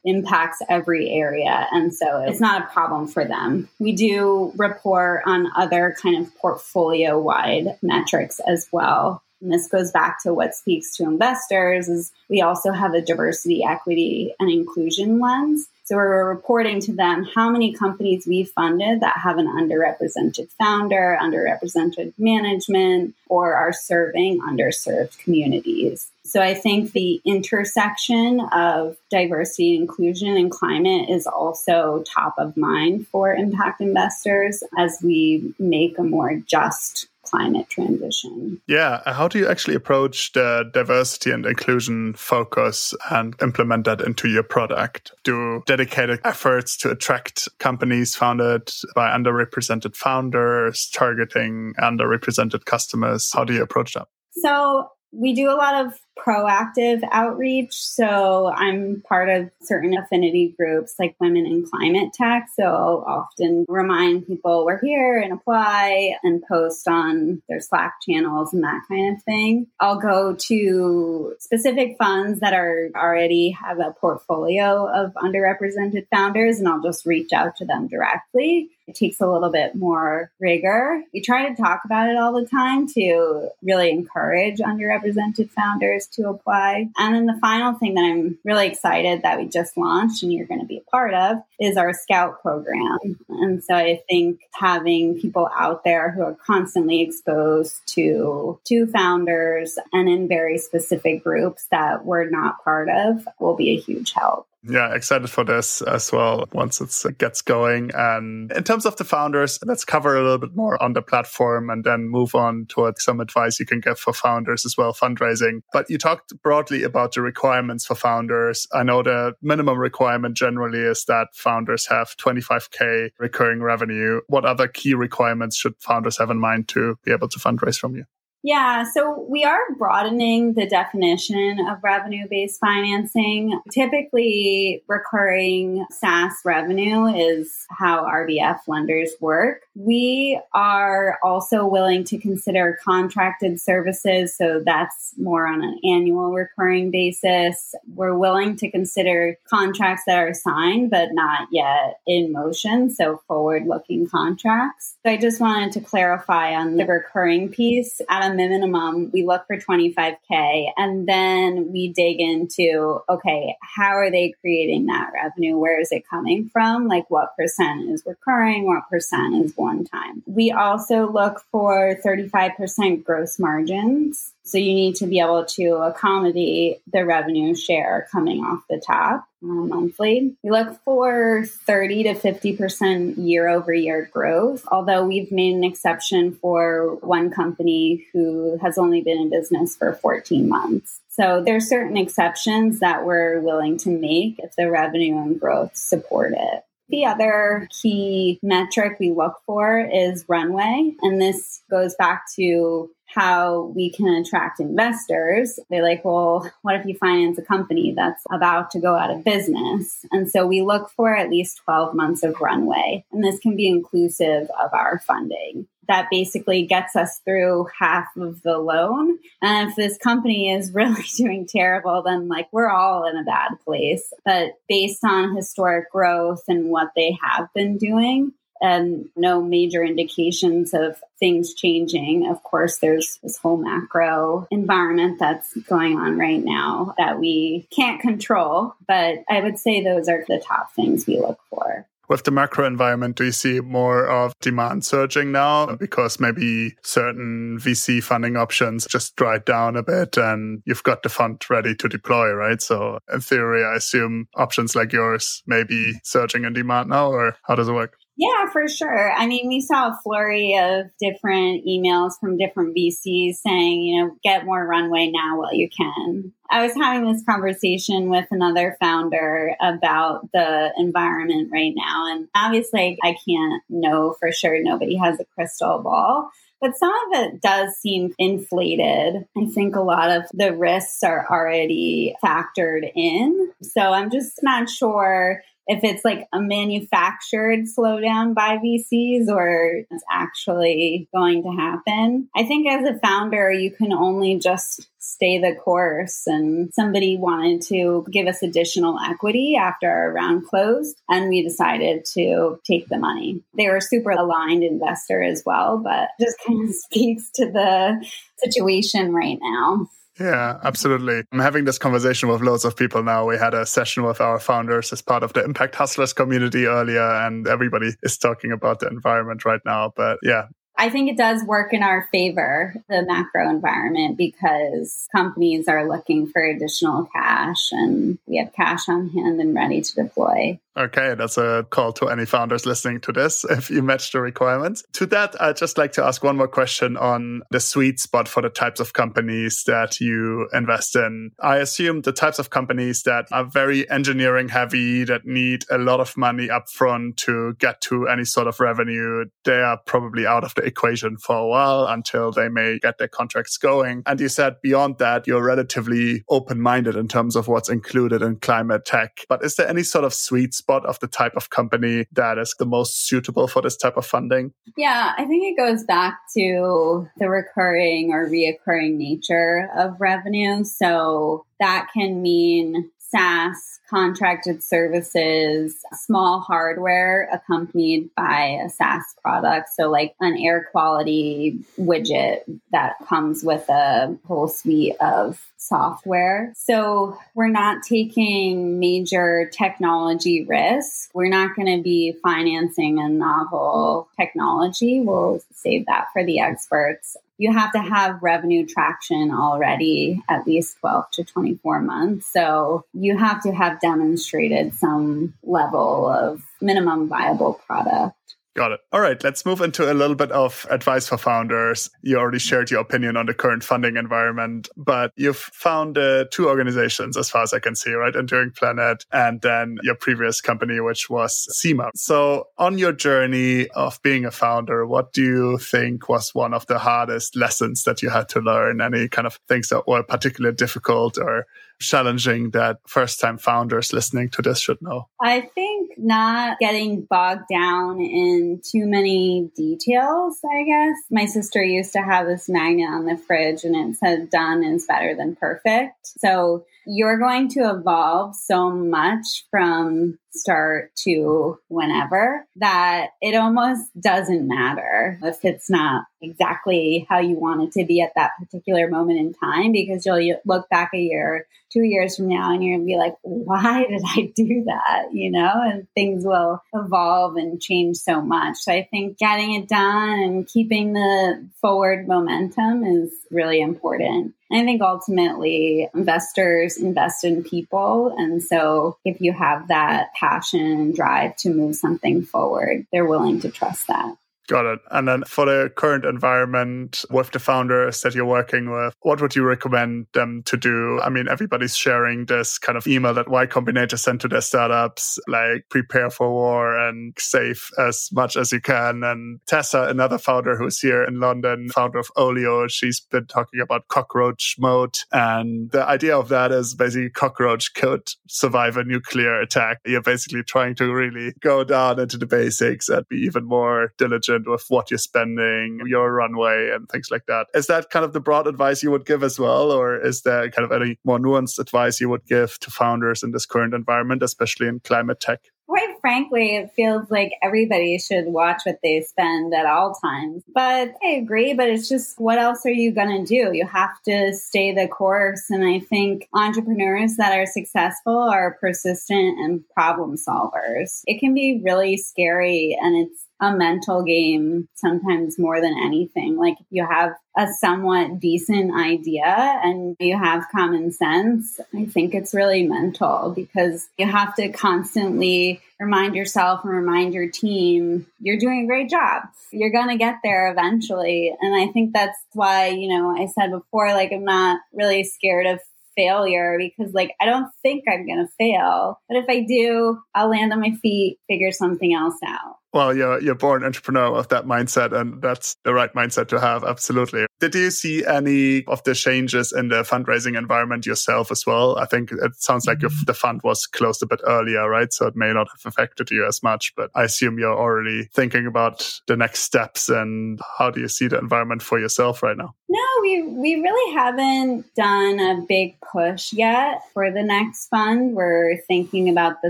impacts 0.04 0.62
every 0.70 1.10
area. 1.10 1.68
And 1.72 1.94
so 1.94 2.22
it's 2.22 2.42
not 2.42 2.64
a 2.64 2.74
problem 2.74 3.08
for 3.08 3.26
them. 3.26 3.70
We 3.80 3.94
do 3.94 4.52
report 4.58 5.24
on 5.26 5.52
other 5.56 5.96
kind 6.02 6.26
of 6.26 6.36
portfolio 6.38 7.18
wide 7.20 7.78
metrics 7.82 8.40
as 8.42 8.68
well. 8.72 9.24
And 9.42 9.52
this 9.52 9.68
goes 9.68 9.92
back 9.92 10.22
to 10.24 10.34
what 10.34 10.56
speaks 10.56 10.96
to 10.98 11.04
investors 11.04 11.88
is 11.88 12.12
we 12.30 12.42
also 12.42 12.72
have 12.72 12.94
a 12.94 13.02
diversity, 13.02 13.64
equity, 13.64 14.34
and 14.40 14.52
inclusion 14.52 15.20
lens. 15.20 15.68
So 15.90 15.96
we're 15.96 16.30
reporting 16.30 16.82
to 16.82 16.94
them 16.94 17.24
how 17.34 17.50
many 17.50 17.74
companies 17.74 18.28
we 18.28 18.44
funded 18.44 19.02
that 19.02 19.18
have 19.18 19.40
an 19.40 19.48
underrepresented 19.48 20.50
founder, 20.52 21.18
underrepresented 21.20 22.14
management, 22.20 23.16
or 23.28 23.56
are 23.56 23.74
serving 23.74 24.40
underserved 24.42 25.18
communities. 25.18 26.12
So 26.24 26.42
I 26.44 26.54
think 26.54 26.92
the 26.92 27.20
intersection 27.26 28.40
of 28.40 28.98
diversity, 29.10 29.76
inclusion, 29.76 30.38
and 30.38 30.52
climate 30.52 31.10
is 31.10 31.26
also 31.26 32.04
top 32.06 32.36
of 32.38 32.56
mind 32.56 33.08
for 33.08 33.34
impact 33.34 33.82
investors 33.82 34.64
as 34.78 35.00
we 35.02 35.56
make 35.58 35.98
a 35.98 36.04
more 36.04 36.36
just 36.36 37.08
climate 37.30 37.70
transition. 37.70 38.62
Yeah. 38.68 39.02
How 39.06 39.28
do 39.28 39.40
you 39.40 39.48
actually 39.48 39.76
approach 39.76 40.34
the 40.34 40.70
diversity 40.74 41.32
and 41.32 41.46
inclusion 41.46 42.14
focus 42.14 42.94
and 43.12 43.36
implement 43.42 43.86
that 43.86 44.02
into 44.02 44.28
your 44.28 44.44
product? 44.44 45.12
Do 45.24 45.62
dedicated 45.66 46.20
efforts 46.24 46.78
to 46.78 46.92
attract 46.92 47.48
companies 47.60 48.16
founded 48.16 48.72
by 48.96 49.10
underrepresented 49.10 49.96
founders, 49.96 50.90
targeting 50.90 51.74
underrepresented 51.80 52.66
customers? 52.66 53.32
How 53.34 53.44
do 53.44 53.54
you 53.54 53.62
approach 53.62 53.94
that? 53.94 54.08
So 54.32 54.88
we 55.12 55.34
do 55.34 55.50
a 55.50 55.58
lot 55.58 55.86
of 55.86 55.94
proactive 56.26 57.02
outreach. 57.12 57.74
So 57.74 58.52
I'm 58.54 59.02
part 59.08 59.30
of 59.30 59.50
certain 59.62 59.96
affinity 59.98 60.54
groups 60.58 60.96
like 61.00 61.16
Women 61.20 61.46
in 61.46 61.66
Climate 61.66 62.14
Tech. 62.14 62.50
So 62.56 62.64
I'll 62.64 63.04
often 63.08 63.66
remind 63.68 64.28
people 64.28 64.66
we're 64.66 64.80
here 64.80 65.20
and 65.20 65.34
apply 65.34 66.16
and 66.24 66.44
post 66.44 66.88
on 66.88 67.42
their 67.48 67.60
Slack 67.60 67.96
channels 68.08 68.54
and 68.54 68.64
that 68.64 68.82
kind 68.88 69.16
of 69.16 69.24
thing. 69.24 69.68
I'll 69.80 70.00
go 70.00 70.36
to 70.36 71.36
specific 71.40 71.98
funds 71.98 72.40
that 72.42 72.54
are 72.54 72.90
already 72.96 73.52
have 73.52 73.80
a 73.80 73.96
portfolio 74.00 74.88
of 74.88 75.14
underrepresented 75.14 76.08
founders 76.12 76.60
and 76.60 76.68
I'll 76.68 76.82
just 76.82 77.06
reach 77.06 77.34
out 77.34 77.58
to 77.58 77.66
them 77.66 77.88
directly 77.88 78.70
it 78.90 78.96
takes 78.96 79.22
a 79.22 79.32
little 79.32 79.52
bit 79.52 79.76
more 79.76 80.32
rigor. 80.40 81.04
We 81.14 81.22
try 81.22 81.48
to 81.48 81.56
talk 81.56 81.82
about 81.86 82.10
it 82.10 82.18
all 82.18 82.34
the 82.34 82.48
time 82.48 82.88
to 82.94 83.50
really 83.62 83.92
encourage 83.92 84.58
underrepresented 84.58 85.52
founders 85.52 86.08
to 86.14 86.30
apply. 86.30 86.88
And 86.98 87.16
then 87.16 87.26
the 87.26 87.40
final 87.40 87.74
thing 87.74 87.96
that 87.96 88.04
I'm 88.04 88.38
really 88.44 88.68
excited 88.68 89.22
that 89.22 89.38
we 89.38 89.48
just 89.48 89.78
launched 89.78 90.24
and 90.24 90.34
you're 90.34 90.48
going 90.48 90.62
to 90.62 90.66
be 90.66 90.78
a 90.78 90.92
part 90.92 91.14
of 91.14 91.38
is 91.60 91.78
our 91.78 91.94
scout 91.94 92.42
program. 92.42 92.98
And 93.30 93.64
so 93.64 93.76
I 93.76 94.02
think 94.10 94.42
having 94.54 95.20
people 95.20 95.50
out 95.58 95.84
there 95.84 96.12
who 96.12 96.22
are 96.24 96.36
constantly 96.36 97.02
exposed 97.02 97.82
to 97.96 98.60
to 98.66 98.88
founders 98.88 99.78
and 99.94 100.10
in 100.10 100.28
very 100.28 100.58
specific 100.58 101.24
groups 101.24 101.68
that 101.72 102.06
we're 102.06 102.30
not 102.30 102.64
part 102.64 102.90
of 102.90 103.28
will 103.40 103.56
be 103.56 103.72
a 103.72 103.80
huge 103.80 104.14
help. 104.14 104.49
Yeah, 104.64 104.94
excited 104.94 105.30
for 105.30 105.46
this 105.46 105.82
as 105.82 106.12
well 106.12 106.46
once 106.52 106.82
it 106.82 106.94
uh, 107.06 107.12
gets 107.18 107.42
going. 107.42 107.92
And 107.94 108.52
in 108.52 108.64
terms 108.64 108.86
of 108.86 108.98
the 108.98 109.06
founders, 109.06 109.58
let's 109.66 109.86
cover 109.86 110.18
a 110.18 110.22
little 110.22 110.38
bit 110.38 110.54
more 110.54 110.82
on 110.84 110.94
the 110.94 111.02
platform 111.02 111.70
and 111.70 111.86
then 111.86 112.10
move 112.10 112.36
on 112.36 112.66
towards 112.68 113.04
some 113.04 113.22
advice 113.22 113.60
you 113.60 113.66
can 113.66 113.80
get 113.80 113.98
for 113.98 114.12
founders 114.12 114.66
as 114.66 114.76
well, 114.78 114.94
fundraising. 114.94 115.62
But 115.72 115.90
you 115.90 115.98
talked 115.98 116.34
broadly 116.44 116.84
about 116.84 117.14
the 117.14 117.22
requirements 117.22 117.86
for 117.86 117.96
founders. 117.96 118.68
I 118.74 118.84
know 118.84 119.02
the 119.02 119.34
minimum 119.42 119.78
requirement 119.78 120.36
generally 120.36 120.80
is 120.80 121.06
that 121.06 121.30
founders 121.34 121.88
have 121.88 122.18
25K 122.18 123.12
recurring 123.18 123.62
revenue. 123.62 124.20
What 124.28 124.44
other 124.44 124.68
key 124.68 124.94
requirements 124.94 125.56
should 125.56 125.76
founders 125.80 126.18
have 126.18 126.30
in 126.30 126.40
mind 126.40 126.68
to 126.70 126.96
be 127.06 127.14
able 127.14 127.30
to 127.30 127.40
fundraise 127.40 127.78
from 127.78 127.96
you? 127.96 128.04
Yeah, 128.42 128.84
so 128.84 129.26
we 129.30 129.44
are 129.44 129.60
broadening 129.78 130.54
the 130.54 130.66
definition 130.66 131.58
of 131.70 131.84
revenue 131.84 132.26
based 132.30 132.60
financing. 132.62 133.60
Typically, 133.72 134.82
recurring 134.88 135.86
SaaS 135.92 136.34
revenue 136.46 137.08
is 137.08 137.66
how 137.70 138.06
RBF 138.06 138.60
lenders 138.68 139.12
work. 139.20 139.64
We 139.76 140.40
are 140.54 141.20
also 141.22 141.66
willing 141.66 142.06
to 142.06 142.18
consider 142.18 142.80
contracted 142.82 143.60
services, 143.60 144.38
so 144.38 144.62
that's 144.66 145.14
more 145.18 145.46
on 145.46 145.62
an 145.62 145.78
annual 145.84 146.32
recurring 146.32 146.92
basis. 146.92 147.76
We're 148.00 148.18
willing 148.18 148.56
to 148.56 148.72
consider 148.72 149.38
contracts 149.46 150.04
that 150.08 150.18
are 150.18 150.34
signed 150.34 150.90
but 150.90 151.10
not 151.12 151.50
yet 151.52 152.00
in 152.08 152.32
motion, 152.32 152.90
so 152.90 153.22
forward 153.28 153.68
looking 153.68 154.08
contracts. 154.08 154.96
I 155.06 155.18
just 155.18 155.42
wanted 155.42 155.74
to 155.74 155.82
clarify 155.82 156.56
on 156.56 156.78
the 156.78 156.86
recurring 156.86 157.50
piece. 157.50 158.00
At 158.10 158.32
a 158.32 158.34
minimum, 158.34 159.12
we 159.12 159.26
look 159.26 159.46
for 159.48 159.58
25K 159.58 160.70
and 160.78 161.10
then 161.10 161.74
we 161.74 161.90
dig 161.90 162.22
into 162.22 163.02
okay, 163.10 163.58
how 163.62 163.92
are 163.92 164.10
they 164.10 164.34
creating 164.40 164.86
that 164.86 165.12
revenue? 165.14 165.58
Where 165.58 165.82
is 165.82 165.92
it 165.92 166.08
coming 166.10 166.48
from? 166.48 166.88
Like 166.88 167.12
what 167.12 167.36
percent 167.36 167.90
is 167.90 168.04
recurring? 168.06 168.66
What 168.66 168.88
percent 168.90 169.44
is 169.44 169.52
one 169.58 169.84
time? 169.84 170.24
We 170.26 170.52
also 170.52 171.12
look 171.12 171.42
for 171.52 171.98
35% 172.02 173.04
gross 173.04 173.38
margins. 173.40 174.32
So 174.50 174.58
you 174.58 174.74
need 174.74 174.96
to 174.96 175.06
be 175.06 175.20
able 175.20 175.46
to 175.46 175.76
accommodate 175.76 176.82
the 176.92 177.06
revenue 177.06 177.54
share 177.54 178.08
coming 178.12 178.44
off 178.44 178.64
the 178.68 178.82
top 178.84 179.28
uh, 179.44 179.46
monthly. 179.46 180.36
We 180.44 180.50
look 180.50 180.84
for 180.84 181.46
30 181.46 182.04
to 182.04 182.14
50% 182.16 183.14
year 183.18 183.48
over 183.48 183.72
year 183.72 184.10
growth, 184.12 184.66
although 184.72 185.06
we've 185.06 185.32
made 185.32 185.54
an 185.54 185.64
exception 185.64 186.34
for 186.34 186.96
one 187.02 187.30
company 187.30 188.08
who 188.12 188.58
has 188.60 188.80
only 188.80 189.02
been 189.02 189.20
in 189.20 189.30
business 189.30 189.76
for 189.76 189.94
14 189.94 190.50
months. 190.50 191.00
So 191.10 191.44
there 191.46 191.56
are 191.58 191.62
certain 191.62 191.98
exceptions 191.98 192.80
that 192.80 193.06
we're 193.06 193.42
willing 193.42 193.78
to 193.80 193.90
make 193.90 194.40
if 194.40 194.56
the 194.56 194.72
revenue 194.72 195.18
and 195.18 195.40
growth 195.40 195.76
support 195.76 196.34
it. 196.36 196.64
The 196.90 197.06
other 197.06 197.68
key 197.70 198.40
metric 198.42 198.98
we 199.00 199.12
look 199.12 199.36
for 199.46 199.80
is 199.80 200.26
runway. 200.28 200.96
And 201.04 201.22
this 201.22 201.62
goes 201.70 201.94
back 201.96 202.24
to 202.36 202.90
how 203.14 203.72
we 203.76 203.90
can 203.90 204.08
attract 204.08 204.60
investors. 204.60 205.60
They're 205.70 205.84
like, 205.84 206.06
well, 206.06 206.50
what 206.62 206.76
if 206.76 206.86
you 206.86 206.96
finance 206.96 207.38
a 207.38 207.44
company 207.44 207.94
that's 207.96 208.24
about 208.32 208.72
to 208.72 208.80
go 208.80 208.96
out 208.96 209.12
of 209.12 209.24
business? 209.24 210.06
And 210.12 210.30
so 210.30 210.46
we 210.46 210.62
look 210.62 210.92
for 210.92 211.16
at 211.16 211.30
least 211.30 211.62
12 211.66 211.96
months 211.96 212.24
of 212.24 212.40
runway. 212.40 213.06
And 213.12 213.24
this 213.24 213.40
can 213.40 213.56
be 213.56 213.68
inclusive 213.68 214.50
of 214.60 214.74
our 214.74 215.00
funding 215.00 215.68
that 215.90 216.08
basically 216.12 216.68
gets 216.68 216.96
us 216.96 217.20
through 217.26 217.68
half 217.78 218.16
of 218.16 218.44
the 218.44 218.60
loan. 218.60 219.18
And 219.42 219.70
if 219.70 219.76
this 219.76 219.98
company 219.98 220.52
is 220.52 220.72
really 220.74 221.04
doing 221.18 221.48
terrible, 221.48 222.04
then 222.04 222.30
like 222.30 222.48
we're 222.54 222.70
all 222.70 223.10
in 223.10 223.18
a 223.18 223.24
bad 223.24 223.54
place. 223.66 224.14
But 224.24 224.52
based 224.70 225.04
on 225.04 225.36
historic 225.36 225.92
growth 225.92 226.44
and 226.48 226.70
what 226.70 226.92
they 226.96 227.18
have 227.22 227.50
been 227.54 227.78
doing, 227.78 228.34
and 228.62 229.10
no 229.16 229.42
major 229.42 229.84
indications 229.84 230.74
of 230.74 231.02
things 231.20 231.54
changing. 231.54 232.28
Of 232.30 232.44
course, 232.44 232.78
there's 232.80 233.20
this 233.24 233.38
whole 233.38 233.58
macro 233.58 234.48
environment 234.52 235.20
that's 235.20 235.54
going 235.62 235.98
on 235.98 236.18
right 236.18 236.44
now 236.44 236.94
that 236.98 237.20
we 237.20 237.68
can't 237.76 238.02
control, 238.02 238.76
but 238.88 239.20
I 239.30 239.42
would 239.42 239.60
say 239.60 239.84
those 239.84 240.08
are 240.08 240.24
the 240.28 240.42
top 240.46 240.74
things 240.74 241.06
we 241.06 241.20
look 241.20 241.40
for 241.50 241.88
with 242.10 242.24
the 242.24 242.32
macro 242.32 242.66
environment, 242.66 243.16
do 243.16 243.26
you 243.26 243.32
see 243.32 243.62
more 243.62 244.08
of 244.08 244.34
demand 244.42 244.84
surging 244.84 245.32
now 245.32 245.76
because 245.76 246.20
maybe 246.20 246.76
certain 246.84 247.60
VC 247.60 248.04
funding 248.04 248.36
options 248.36 248.88
just 248.88 249.16
dried 249.16 249.46
down 249.46 249.78
a 249.78 249.84
bit 249.84 250.18
and 250.18 250.64
you've 250.66 250.84
got 250.84 251.04
the 251.04 251.10
fund 251.10 251.42
ready 251.50 251.76
to 251.76 251.88
deploy, 251.88 252.32
right? 252.32 252.62
So 252.62 252.98
in 253.14 253.22
theory, 253.22 253.64
I 253.64 253.76
assume 253.76 254.28
options 254.36 254.76
like 254.76 254.92
yours 254.92 255.44
may 255.46 255.64
be 255.64 256.00
surging 256.04 256.46
in 256.46 256.54
demand 256.54 256.90
now, 256.90 257.12
or 257.12 257.38
how 257.44 257.56
does 257.56 257.70
it 257.70 257.74
work? 257.74 257.96
Yeah, 258.20 258.50
for 258.52 258.68
sure. 258.68 259.14
I 259.14 259.28
mean, 259.28 259.48
we 259.48 259.62
saw 259.62 259.88
a 259.88 260.00
flurry 260.04 260.58
of 260.58 260.88
different 261.00 261.66
emails 261.66 262.20
from 262.20 262.38
different 262.38 262.76
VCs 262.76 263.36
saying, 263.36 263.82
you 263.82 264.04
know, 264.04 264.18
get 264.22 264.44
more 264.44 264.68
runway 264.68 265.10
now 265.10 265.40
while 265.40 265.54
you 265.54 265.70
can. 265.70 266.34
I 266.52 266.62
was 266.62 266.76
having 266.76 267.10
this 267.10 267.24
conversation 267.24 268.10
with 268.10 268.26
another 268.30 268.76
founder 268.82 269.56
about 269.62 270.30
the 270.34 270.74
environment 270.78 271.50
right 271.54 271.72
now. 271.74 272.12
And 272.14 272.28
obviously, 272.36 272.98
I 273.02 273.16
can't 273.26 273.64
know 273.70 274.14
for 274.20 274.34
sure. 274.34 274.62
Nobody 274.62 274.98
has 274.98 275.18
a 275.22 275.26
crystal 275.36 275.80
ball. 275.80 276.30
But 276.60 276.76
some 276.76 276.92
of 276.92 277.22
it 277.22 277.42
does 277.42 277.78
seem 277.78 278.14
inflated. 278.20 279.26
I 279.38 279.46
think 279.46 279.78
a 279.78 279.82
lot 279.82 280.10
of 280.12 280.24
the 280.34 280.54
risks 280.54 281.04
are 281.04 281.26
already 281.32 282.16
factored 282.22 282.92
in. 282.94 283.54
So 283.62 283.80
I'm 283.80 284.12
just 284.12 284.44
not 284.44 284.70
sure 284.70 285.42
if 285.70 285.84
it's 285.84 286.04
like 286.04 286.28
a 286.34 286.42
manufactured 286.42 287.66
slowdown 287.66 288.34
by 288.34 288.58
VCs 288.58 289.28
or 289.30 289.84
it's 289.90 290.04
actually 290.12 291.08
going 291.14 291.44
to 291.44 291.50
happen. 291.50 292.28
I 292.36 292.44
think 292.44 292.68
as 292.68 292.90
a 292.90 292.98
founder, 292.98 293.52
you 293.52 293.70
can 293.70 293.94
only 293.94 294.40
just 294.40 294.90
stay 294.98 295.38
the 295.38 295.56
course. 295.56 296.24
And 296.26 296.74
somebody 296.74 297.18
wanted 297.18 297.62
to 297.68 298.04
give 298.12 298.26
us 298.26 298.42
additional 298.42 298.98
equity 299.00 299.56
after 299.56 299.88
our 299.88 300.12
round 300.12 300.48
closed, 300.48 301.00
and 301.08 301.30
we 301.30 301.44
decided 301.44 302.04
to 302.14 302.60
take 302.66 302.88
the 302.90 302.98
money. 302.98 303.44
They 303.56 303.68
were 303.68 303.78
a 303.78 303.82
super 303.82 304.10
aligned 304.10 304.64
investor 304.64 305.22
as 305.22 305.44
well, 305.46 305.78
but 305.78 306.10
just 306.20 306.38
kind 306.46 306.68
of 306.68 306.76
speaks 306.92 307.30
to 307.36 307.46
the 307.46 308.04
situation 308.38 309.14
right 309.14 309.38
now. 309.40 309.88
Yeah, 310.20 310.60
absolutely. 310.64 311.24
I'm 311.32 311.40
having 311.40 311.66
this 311.66 311.78
conversation 311.78 312.30
with 312.30 312.42
loads 312.42 312.66
of 312.66 312.76
people 312.76 313.04
now. 313.04 313.26
We 313.26 313.38
had 313.38 313.54
a 313.54 313.66
session 313.66 314.04
with 314.04 314.20
our 314.20 314.40
founders 314.40 314.92
as 314.92 315.02
part 315.02 315.24
of 315.24 315.34
the 315.34 315.44
Impact 315.44 315.76
Hustlers 315.76 316.12
community 316.14 316.66
earlier, 316.66 317.02
and 317.02 317.48
everybody 317.48 317.92
is 318.04 318.18
talking 318.18 318.52
about 318.52 318.80
the 318.80 318.88
environment 318.88 319.46
right 319.46 319.62
now. 319.66 319.94
But 319.96 320.20
yeah, 320.22 320.48
I 320.80 320.90
think 320.90 321.10
it 321.10 321.18
does 321.18 321.44
work 321.44 321.74
in 321.74 321.84
our 321.84 322.08
favor, 322.10 322.74
the 322.88 323.04
macro 323.06 323.50
environment, 323.50 324.18
because 324.18 325.08
companies 325.14 325.68
are 325.68 325.86
looking 325.86 326.28
for 326.28 326.42
additional 326.42 327.06
cash 327.14 327.74
and 327.74 328.18
we 328.26 328.38
have 328.38 328.54
cash 328.54 328.88
on 328.88 329.10
hand 329.10 329.42
and 329.42 329.54
ready 329.54 329.82
to 329.82 329.96
deploy. 329.96 330.58
Okay, 330.78 331.16
that's 331.18 331.38
a 331.38 331.66
call 331.70 331.92
to 331.94 332.08
any 332.08 332.26
founders 332.26 332.66
listening 332.66 333.02
to 333.02 333.12
this 333.12 333.44
if 333.50 333.70
you 333.70 333.82
match 333.82 334.12
the 334.12 334.22
requirements. 334.22 334.84
To 334.94 335.06
that, 335.08 335.40
I'd 335.42 335.58
just 335.58 335.78
like 335.78 335.92
to 335.94 336.06
ask 336.06 336.24
one 336.24 336.38
more 336.38 336.48
question 336.48 336.96
on 336.98 337.42
the 337.52 337.60
sweet 337.60 338.00
spot 338.00 338.28
for 338.28 338.42
the 338.42 338.50
types 338.50 338.80
of 338.80 338.94
companies 338.94 339.64
that 339.66 340.00
you 340.00 340.48
invest 340.54 340.96
in. 340.96 341.32
I 341.40 341.58
assume 341.58 342.02
the 342.02 342.12
types 342.12 342.40
of 342.40 342.50
companies 342.50 343.04
that 343.04 343.26
are 343.32 343.44
very 343.44 343.90
engineering 343.90 344.50
heavy, 344.50 345.04
that 345.04 345.26
need 345.26 345.66
a 345.70 345.78
lot 345.78 346.00
of 346.00 346.16
money 346.16 346.48
upfront 346.48 347.18
to 347.18 347.56
get 347.60 347.82
to 347.82 348.08
any 348.08 348.26
sort 348.26 348.48
of 348.48 348.60
revenue, 348.60 349.26
they 349.44 349.62
are 349.62 349.80
probably 349.86 350.26
out 350.26 350.44
of 350.44 350.56
the 350.56 350.62
equation 350.62 351.18
for 351.18 351.36
a 351.36 351.48
while 351.48 351.86
until 351.88 352.32
they 352.32 352.48
may 352.48 352.80
get 352.80 352.98
their 353.00 353.08
contracts 353.08 353.58
going. 353.58 354.04
And 354.06 354.20
you 354.20 354.30
said 354.30 354.56
beyond 354.62 355.00
that, 355.00 355.28
you're 355.28 355.44
relatively 355.44 356.24
open 356.30 356.62
minded 356.62 356.96
in 356.96 357.08
terms 357.08 357.36
of 357.36 357.48
what's 357.48 357.70
included 357.70 358.22
in 358.22 358.38
climate 358.38 358.86
tech. 358.86 359.26
But 359.28 359.44
is 359.44 359.56
there 359.56 359.68
any 359.68 359.84
sort 359.84 360.06
of 360.06 360.14
sweet 360.14 360.54
spot? 360.54 360.69
Spot 360.70 360.86
of 360.86 361.00
the 361.00 361.08
type 361.08 361.34
of 361.36 361.50
company 361.50 362.06
that 362.12 362.38
is 362.38 362.54
the 362.60 362.66
most 362.66 363.08
suitable 363.08 363.48
for 363.48 363.62
this 363.62 363.76
type 363.76 363.98
of 363.98 364.06
funding? 364.06 364.54
Yeah, 364.78 365.14
I 365.18 365.26
think 365.26 365.44
it 365.44 365.58
goes 365.58 365.84
back 365.84 366.20
to 366.38 367.08
the 367.18 367.30
recurring 367.30 368.12
or 368.12 368.28
reoccurring 368.28 368.96
nature 368.96 369.70
of 369.76 370.00
revenue. 370.00 370.64
So 370.64 371.46
that 371.60 371.90
can 371.94 372.22
mean 372.22 372.92
SaaS 373.10 373.80
contracted 373.90 374.64
services, 374.64 375.84
small 375.94 376.42
hardware 376.42 377.28
accompanied 377.32 378.14
by 378.16 378.60
a 378.64 378.70
SaaS 378.70 379.04
product. 379.22 379.70
So, 379.76 379.90
like 379.90 380.16
an 380.20 380.38
air 380.38 380.68
quality 380.72 381.60
widget 381.80 382.42
that 382.72 382.96
comes 383.08 383.44
with 383.44 383.68
a 383.70 384.16
whole 384.26 384.48
suite 384.48 384.96
of 385.00 385.44
software. 385.58 386.54
So, 386.56 387.18
we're 387.34 387.48
not 387.48 387.84
taking 387.84 388.80
major 388.80 389.50
technology 389.52 390.46
risks. 390.46 391.10
We're 391.14 391.30
not 391.30 391.56
going 391.56 391.78
to 391.78 391.84
be 391.84 392.16
financing 392.24 393.00
a 393.00 393.10
novel 393.10 394.10
technology. 394.20 395.02
We'll 395.02 395.42
save 395.54 395.88
that 395.88 396.08
for 396.14 396.24
the 396.24 396.40
experts 396.40 397.18
you 397.40 397.54
have 397.54 397.72
to 397.72 397.80
have 397.80 398.22
revenue 398.22 398.66
traction 398.66 399.32
already 399.32 400.22
at 400.28 400.46
least 400.46 400.78
12 400.82 401.10
to 401.12 401.24
24 401.24 401.82
months. 401.82 402.32
So 402.32 402.86
you 402.94 403.18
have 403.18 403.42
to 403.44 403.54
have 403.54 403.80
demonstrated 403.80 404.76
some 404.76 405.34
level 405.42 406.08
of 406.08 406.44
minimum 406.62 407.08
viable 407.08 407.54
product. 407.66 408.36
Got 408.56 408.72
it. 408.72 408.80
All 408.92 409.00
right, 409.00 409.24
let's 409.24 409.46
move 409.46 409.62
into 409.62 409.92
a 409.92 409.94
little 409.94 410.16
bit 410.16 410.32
of 410.32 410.66
advice 410.72 411.08
for 411.08 411.18
founders. 411.18 411.90
You 412.02 412.18
already 412.18 412.40
shared 412.40 412.72
your 412.72 412.82
opinion 412.82 413.16
on 413.16 413.28
the 413.28 413.34
current 413.34 413.64
funding 413.64 413.96
environment, 413.96 414.68
but 414.76 415.12
you've 415.16 415.38
founded 415.38 416.32
two 416.32 416.50
organizations, 416.50 417.16
as 417.16 417.30
far 417.30 417.44
as 417.44 417.54
I 417.54 417.60
can 417.60 417.76
see, 417.76 417.92
right? 417.92 418.16
Enduring 418.16 418.52
Planet 418.52 419.06
and 419.12 419.40
then 419.42 419.78
your 419.84 419.96
previous 419.96 420.42
company, 420.42 420.80
which 420.80 421.10
was 421.10 421.48
SIMA. 421.58 421.92
So, 421.96 422.48
on 422.58 422.80
your 422.80 422.92
journey 422.92 423.68
of 423.70 424.02
being 424.02 424.26
a 424.26 424.32
founder, 424.32 424.86
what 424.86 425.14
do 425.14 425.24
you 425.24 425.58
think 425.60 426.10
was 426.10 426.34
one 426.34 426.54
of 426.54 426.66
the 426.66 426.80
hardest 426.80 427.36
lessons 427.36 427.84
that 427.84 428.02
you 428.02 428.10
had 428.10 428.30
to 428.30 428.40
learn? 428.40 428.82
Any 428.82 429.08
kind 429.10 429.28
of 429.28 429.40
things 429.48 429.70
that 429.70 429.88
were 429.88 430.04
particularly 430.04 430.56
difficult 430.56 431.20
or 431.20 431.46
challenging 431.80 432.52
that 432.52 432.78
first 432.88 433.20
time 433.20 433.38
founders 433.38 433.94
listening 433.94 434.30
to 434.30 434.42
this 434.42 434.60
should 434.60 434.82
know? 434.82 435.08
I 435.22 435.42
think 435.56 435.92
not 435.98 436.60
getting 436.60 437.06
bogged 437.10 437.48
down 437.52 438.02
in 438.02 438.39
too 438.64 438.86
many 438.86 439.52
details, 439.56 440.40
I 440.44 440.64
guess. 440.64 440.96
My 441.10 441.26
sister 441.26 441.64
used 441.64 441.94
to 441.94 442.00
have 442.00 442.28
this 442.28 442.50
magnet 442.50 442.90
on 442.90 443.06
the 443.06 443.18
fridge 443.18 443.64
and 443.64 443.76
it 443.76 443.98
said 443.98 444.30
done 444.30 444.64
is 444.64 444.86
better 444.86 445.16
than 445.16 445.36
perfect. 445.36 446.08
So 446.20 446.66
you're 446.86 447.20
going 447.20 447.50
to 447.50 447.70
evolve 447.70 448.36
so 448.36 448.70
much 448.70 449.46
from 449.52 450.18
start 450.32 450.92
to 450.96 451.58
whenever 451.68 452.46
that 452.56 453.08
it 453.22 453.36
almost 453.36 453.90
doesn't 454.00 454.48
matter 454.48 455.20
if 455.24 455.44
it's 455.44 455.70
not 455.70 456.06
exactly 456.22 457.06
how 457.10 457.20
you 457.20 457.36
want 457.36 457.62
it 457.64 457.72
to 457.72 457.86
be 457.86 458.02
at 458.02 458.14
that 458.16 458.32
particular 458.40 458.90
moment 458.90 459.20
in 459.20 459.34
time 459.34 459.72
because 459.72 460.06
you'll 460.06 460.40
look 460.46 460.70
back 460.70 460.92
a 460.94 461.00
year, 461.00 461.48
two 461.72 461.84
years 461.84 462.16
from 462.16 462.28
now, 462.28 462.54
and 462.54 462.64
you'll 462.64 462.86
be 462.86 462.98
like, 462.98 463.16
why 463.22 463.86
did 463.88 464.02
I 464.06 464.32
do 464.36 464.66
that? 464.66 465.08
You 465.12 465.32
know, 465.32 465.52
and 465.56 465.88
things 465.96 466.24
will 466.26 466.62
evolve 466.74 467.36
and 467.36 467.62
change 467.62 467.98
so 467.98 468.22
much. 468.22 468.58
So 468.58 468.72
I 468.72 468.88
think 468.90 469.18
getting 469.18 469.56
it 469.56 469.68
done 469.68 470.20
and 470.20 470.48
keeping 470.48 470.94
the 470.94 471.50
forward 471.62 472.08
momentum 472.08 472.84
is 472.84 473.12
really 473.32 473.62
important. 473.62 474.34
I 474.52 474.64
think 474.64 474.82
ultimately 474.82 475.88
investors 475.94 476.78
invest 476.78 477.24
in 477.24 477.44
people. 477.44 478.14
And 478.18 478.42
so 478.42 478.98
if 479.06 479.22
you 479.22 479.32
have 479.34 479.68
that 479.68 480.14
passion 480.14 480.66
and 480.66 480.96
drive 480.96 481.36
to 481.38 481.50
move 481.50 481.76
something 481.76 482.24
forward, 482.24 482.88
they're 482.92 483.06
willing 483.06 483.42
to 483.42 483.50
trust 483.50 483.88
that. 483.88 484.16
Got 484.50 484.66
it. 484.66 484.80
And 484.90 485.08
then 485.08 485.24
for 485.26 485.46
the 485.46 485.72
current 485.76 486.06
environment 486.06 487.06
with 487.12 487.30
the 487.30 487.38
founders 487.38 488.02
that 488.02 488.16
you're 488.16 488.26
working 488.26 488.72
with, 488.72 488.96
what 489.02 489.22
would 489.22 489.36
you 489.36 489.44
recommend 489.44 490.08
them 490.16 490.42
to 490.48 490.58
do? 490.58 491.00
I 491.02 491.10
mean, 491.10 491.28
everybody's 491.30 491.78
sharing 491.78 492.26
this 492.26 492.58
kind 492.58 492.76
of 492.76 492.88
email 492.88 493.14
that 493.14 493.30
Y 493.30 493.46
Combinator 493.46 494.00
sent 494.00 494.22
to 494.22 494.28
their 494.28 494.42
startups, 494.42 495.20
like 495.28 495.66
prepare 495.70 496.10
for 496.10 496.32
war 496.32 496.76
and 496.76 497.14
save 497.20 497.70
as 497.78 498.10
much 498.12 498.36
as 498.36 498.52
you 498.52 498.60
can. 498.60 499.04
And 499.04 499.40
Tessa, 499.46 499.84
another 499.84 500.18
founder 500.18 500.58
who's 500.58 500.80
here 500.80 501.04
in 501.04 501.20
London, 501.20 501.70
founder 501.70 502.00
of 502.00 502.10
Olio, 502.18 502.68
she's 502.68 503.02
been 503.02 503.28
talking 503.28 503.62
about 503.62 503.88
cockroach 503.88 504.56
mode. 504.58 504.98
And 505.12 505.70
the 505.70 505.88
idea 505.88 506.18
of 506.18 506.30
that 506.30 506.52
is 506.52 506.74
basically 506.74 507.12
cockroach 507.12 507.76
could 507.76 508.10
survive 508.28 508.78
a 508.78 508.84
nuclear 508.84 509.40
attack. 509.40 509.78
You're 509.86 510.02
basically 510.02 510.42
trying 510.42 510.74
to 510.78 510.92
really 510.92 511.34
go 511.40 511.64
down 511.64 512.00
into 512.00 512.18
the 512.18 512.26
basics 512.26 512.90
and 512.90 513.08
be 513.10 513.18
even 513.18 513.46
more 513.46 513.94
diligent 514.00 514.39
with 514.48 514.66
what 514.70 514.92
you're 514.92 514.98
spending, 514.98 515.80
your 515.86 516.14
runway, 516.14 516.72
and 516.74 516.88
things 516.90 517.10
like 517.12 517.26
that. 517.28 517.48
Is 517.54 517.68
that 517.68 517.90
kind 517.90 518.06
of 518.06 518.14
the 518.14 518.20
broad 518.20 518.48
advice 518.48 518.84
you 518.84 518.92
would 518.92 519.06
give 519.06 519.24
as 519.24 519.40
well? 519.40 519.72
Or 519.72 519.98
is 520.00 520.22
there 520.22 520.50
kind 520.50 520.70
of 520.70 520.82
any 520.82 520.98
more 521.04 521.20
nuanced 521.20 521.60
advice 521.60 522.00
you 522.00 522.10
would 522.10 522.26
give 522.26 522.60
to 522.60 522.72
founders 522.72 523.24
in 523.24 523.32
this 523.32 523.46
current 523.46 523.74
environment, 523.74 524.24
especially 524.24 524.68
in 524.68 524.80
climate 524.82 525.20
tech? 525.20 525.42
Quite 525.70 526.02
frankly, 526.02 526.56
it 526.56 526.72
feels 526.76 527.12
like 527.12 527.32
everybody 527.44 528.00
should 528.00 528.26
watch 528.26 528.64
what 528.66 528.80
they 528.82 529.02
spend 529.02 529.54
at 529.54 529.68
all 529.68 529.94
times. 529.94 530.42
But 530.52 530.96
I 531.04 531.12
agree, 531.12 531.54
but 531.54 531.70
it's 531.70 531.88
just 531.88 532.20
what 532.20 532.40
else 532.40 532.66
are 532.66 532.72
you 532.72 532.92
going 532.92 533.24
to 533.24 533.26
do? 533.26 533.56
You 533.56 533.68
have 533.68 534.02
to 534.06 534.34
stay 534.34 534.74
the 534.74 534.88
course. 534.88 535.44
And 535.52 535.64
I 535.64 535.80
think 535.80 536.28
entrepreneurs 536.34 537.18
that 537.18 537.38
are 537.38 537.46
successful 537.46 538.18
are 538.18 538.58
persistent 538.60 539.38
and 539.40 539.64
problem 539.70 540.16
solvers. 540.18 541.02
It 541.06 541.20
can 541.20 541.36
be 541.36 541.62
really 541.64 541.98
scary 541.98 542.76
and 542.82 543.06
it's 543.06 543.28
a 543.40 543.56
mental 543.56 544.04
game 544.04 544.68
sometimes 544.74 545.38
more 545.38 545.62
than 545.62 545.78
anything. 545.78 546.36
Like 546.36 546.56
if 546.60 546.66
you 546.72 546.86
have 546.86 547.12
a 547.40 547.48
somewhat 547.54 548.20
decent 548.20 548.76
idea 548.76 549.24
and 549.64 549.96
you 550.00 550.18
have 550.18 550.50
common 550.52 550.92
sense, 550.92 551.60
I 551.74 551.86
think 551.86 552.14
it's 552.14 552.34
really 552.34 552.68
mental 552.68 553.32
because 553.34 553.88
you 553.98 554.06
have 554.06 554.36
to 554.36 554.50
constantly 554.50 555.62
remind 555.80 556.16
yourself 556.16 556.66
and 556.66 556.74
remind 556.74 557.14
your 557.14 557.30
team 557.30 558.06
you're 558.20 558.38
doing 558.38 558.64
a 558.64 558.68
great 558.68 558.90
job. 558.90 559.24
You're 559.52 559.72
going 559.72 559.88
to 559.88 559.98
get 559.98 560.18
there 560.22 560.52
eventually. 560.52 561.34
And 561.40 561.56
I 561.56 561.72
think 561.72 561.94
that's 561.94 562.18
why, 562.34 562.68
you 562.68 562.90
know, 562.90 563.16
I 563.18 563.28
said 563.28 563.52
before, 563.52 563.94
like, 563.94 564.12
I'm 564.12 564.26
not 564.26 564.60
really 564.74 565.06
scared 565.06 565.46
of 565.46 565.60
failure 565.96 566.58
because 566.58 566.94
like 566.94 567.14
I 567.20 567.26
don't 567.26 567.52
think 567.62 567.84
I'm 567.88 568.06
going 568.06 568.26
to 568.26 568.34
fail. 568.38 569.00
But 569.08 569.18
if 569.18 569.26
I 569.30 569.42
do, 569.42 570.00
I'll 570.14 570.30
land 570.30 570.54
on 570.54 570.62
my 570.62 570.72
feet, 570.82 571.20
figure 571.28 571.52
something 571.52 571.94
else 571.94 572.18
out. 572.26 572.59
Well, 572.72 572.96
you're 572.96 573.20
you're 573.22 573.36
born 573.36 573.64
entrepreneur 573.64 574.12
with 574.12 574.30
that 574.30 574.46
mindset, 574.46 574.94
and 574.94 575.22
that's 575.24 575.56
the 575.64 575.74
right 575.74 575.92
mindset 575.94 576.28
to 576.28 576.40
have. 576.40 576.64
Absolutely. 576.64 577.26
Did 577.40 577.56
you 577.56 577.72
see 577.72 578.06
any 578.06 578.64
of 578.68 578.84
the 578.84 578.94
changes 578.94 579.52
in 579.52 579.70
the 579.70 579.82
fundraising 579.82 580.38
environment 580.38 580.86
yourself 580.86 581.32
as 581.32 581.46
well? 581.48 581.80
I 581.80 581.86
think 581.86 582.12
it 582.12 582.36
sounds 582.36 582.68
like 582.68 582.80
mm-hmm. 582.80 583.06
the 583.08 583.14
fund 583.16 583.42
was 583.44 583.66
closed 583.66 584.04
a 584.04 584.06
bit 584.06 584.22
earlier, 584.28 584.70
right? 584.70 584.94
So 584.94 585.08
it 585.08 585.16
may 585.16 585.34
not 585.34 585.48
have 585.50 585.66
affected 585.66 586.12
you 586.12 586.28
as 586.28 586.44
much, 586.44 586.74
but 586.76 586.92
I 586.94 587.06
assume 587.06 587.40
you're 587.40 587.58
already 587.58 588.08
thinking 588.14 588.46
about 588.46 589.00
the 589.08 589.18
next 589.18 589.40
steps 589.42 589.90
and 589.90 590.40
how 590.60 590.70
do 590.70 590.80
you 590.80 590.90
see 590.90 591.08
the 591.08 591.18
environment 591.18 591.64
for 591.64 591.80
yourself 591.80 592.22
right 592.22 592.38
now? 592.38 592.54
No, 592.72 592.84
we 593.02 593.24
we 593.24 593.56
really 593.56 593.96
haven't 593.96 594.76
done 594.76 595.20
a 595.20 595.44
big 595.48 595.76
push 595.82 596.32
yet 596.32 596.84
for 596.94 597.12
the 597.12 597.24
next 597.24 597.68
fund. 597.70 598.14
We're 598.14 598.58
thinking 598.68 599.10
about 599.10 599.42
the 599.42 599.50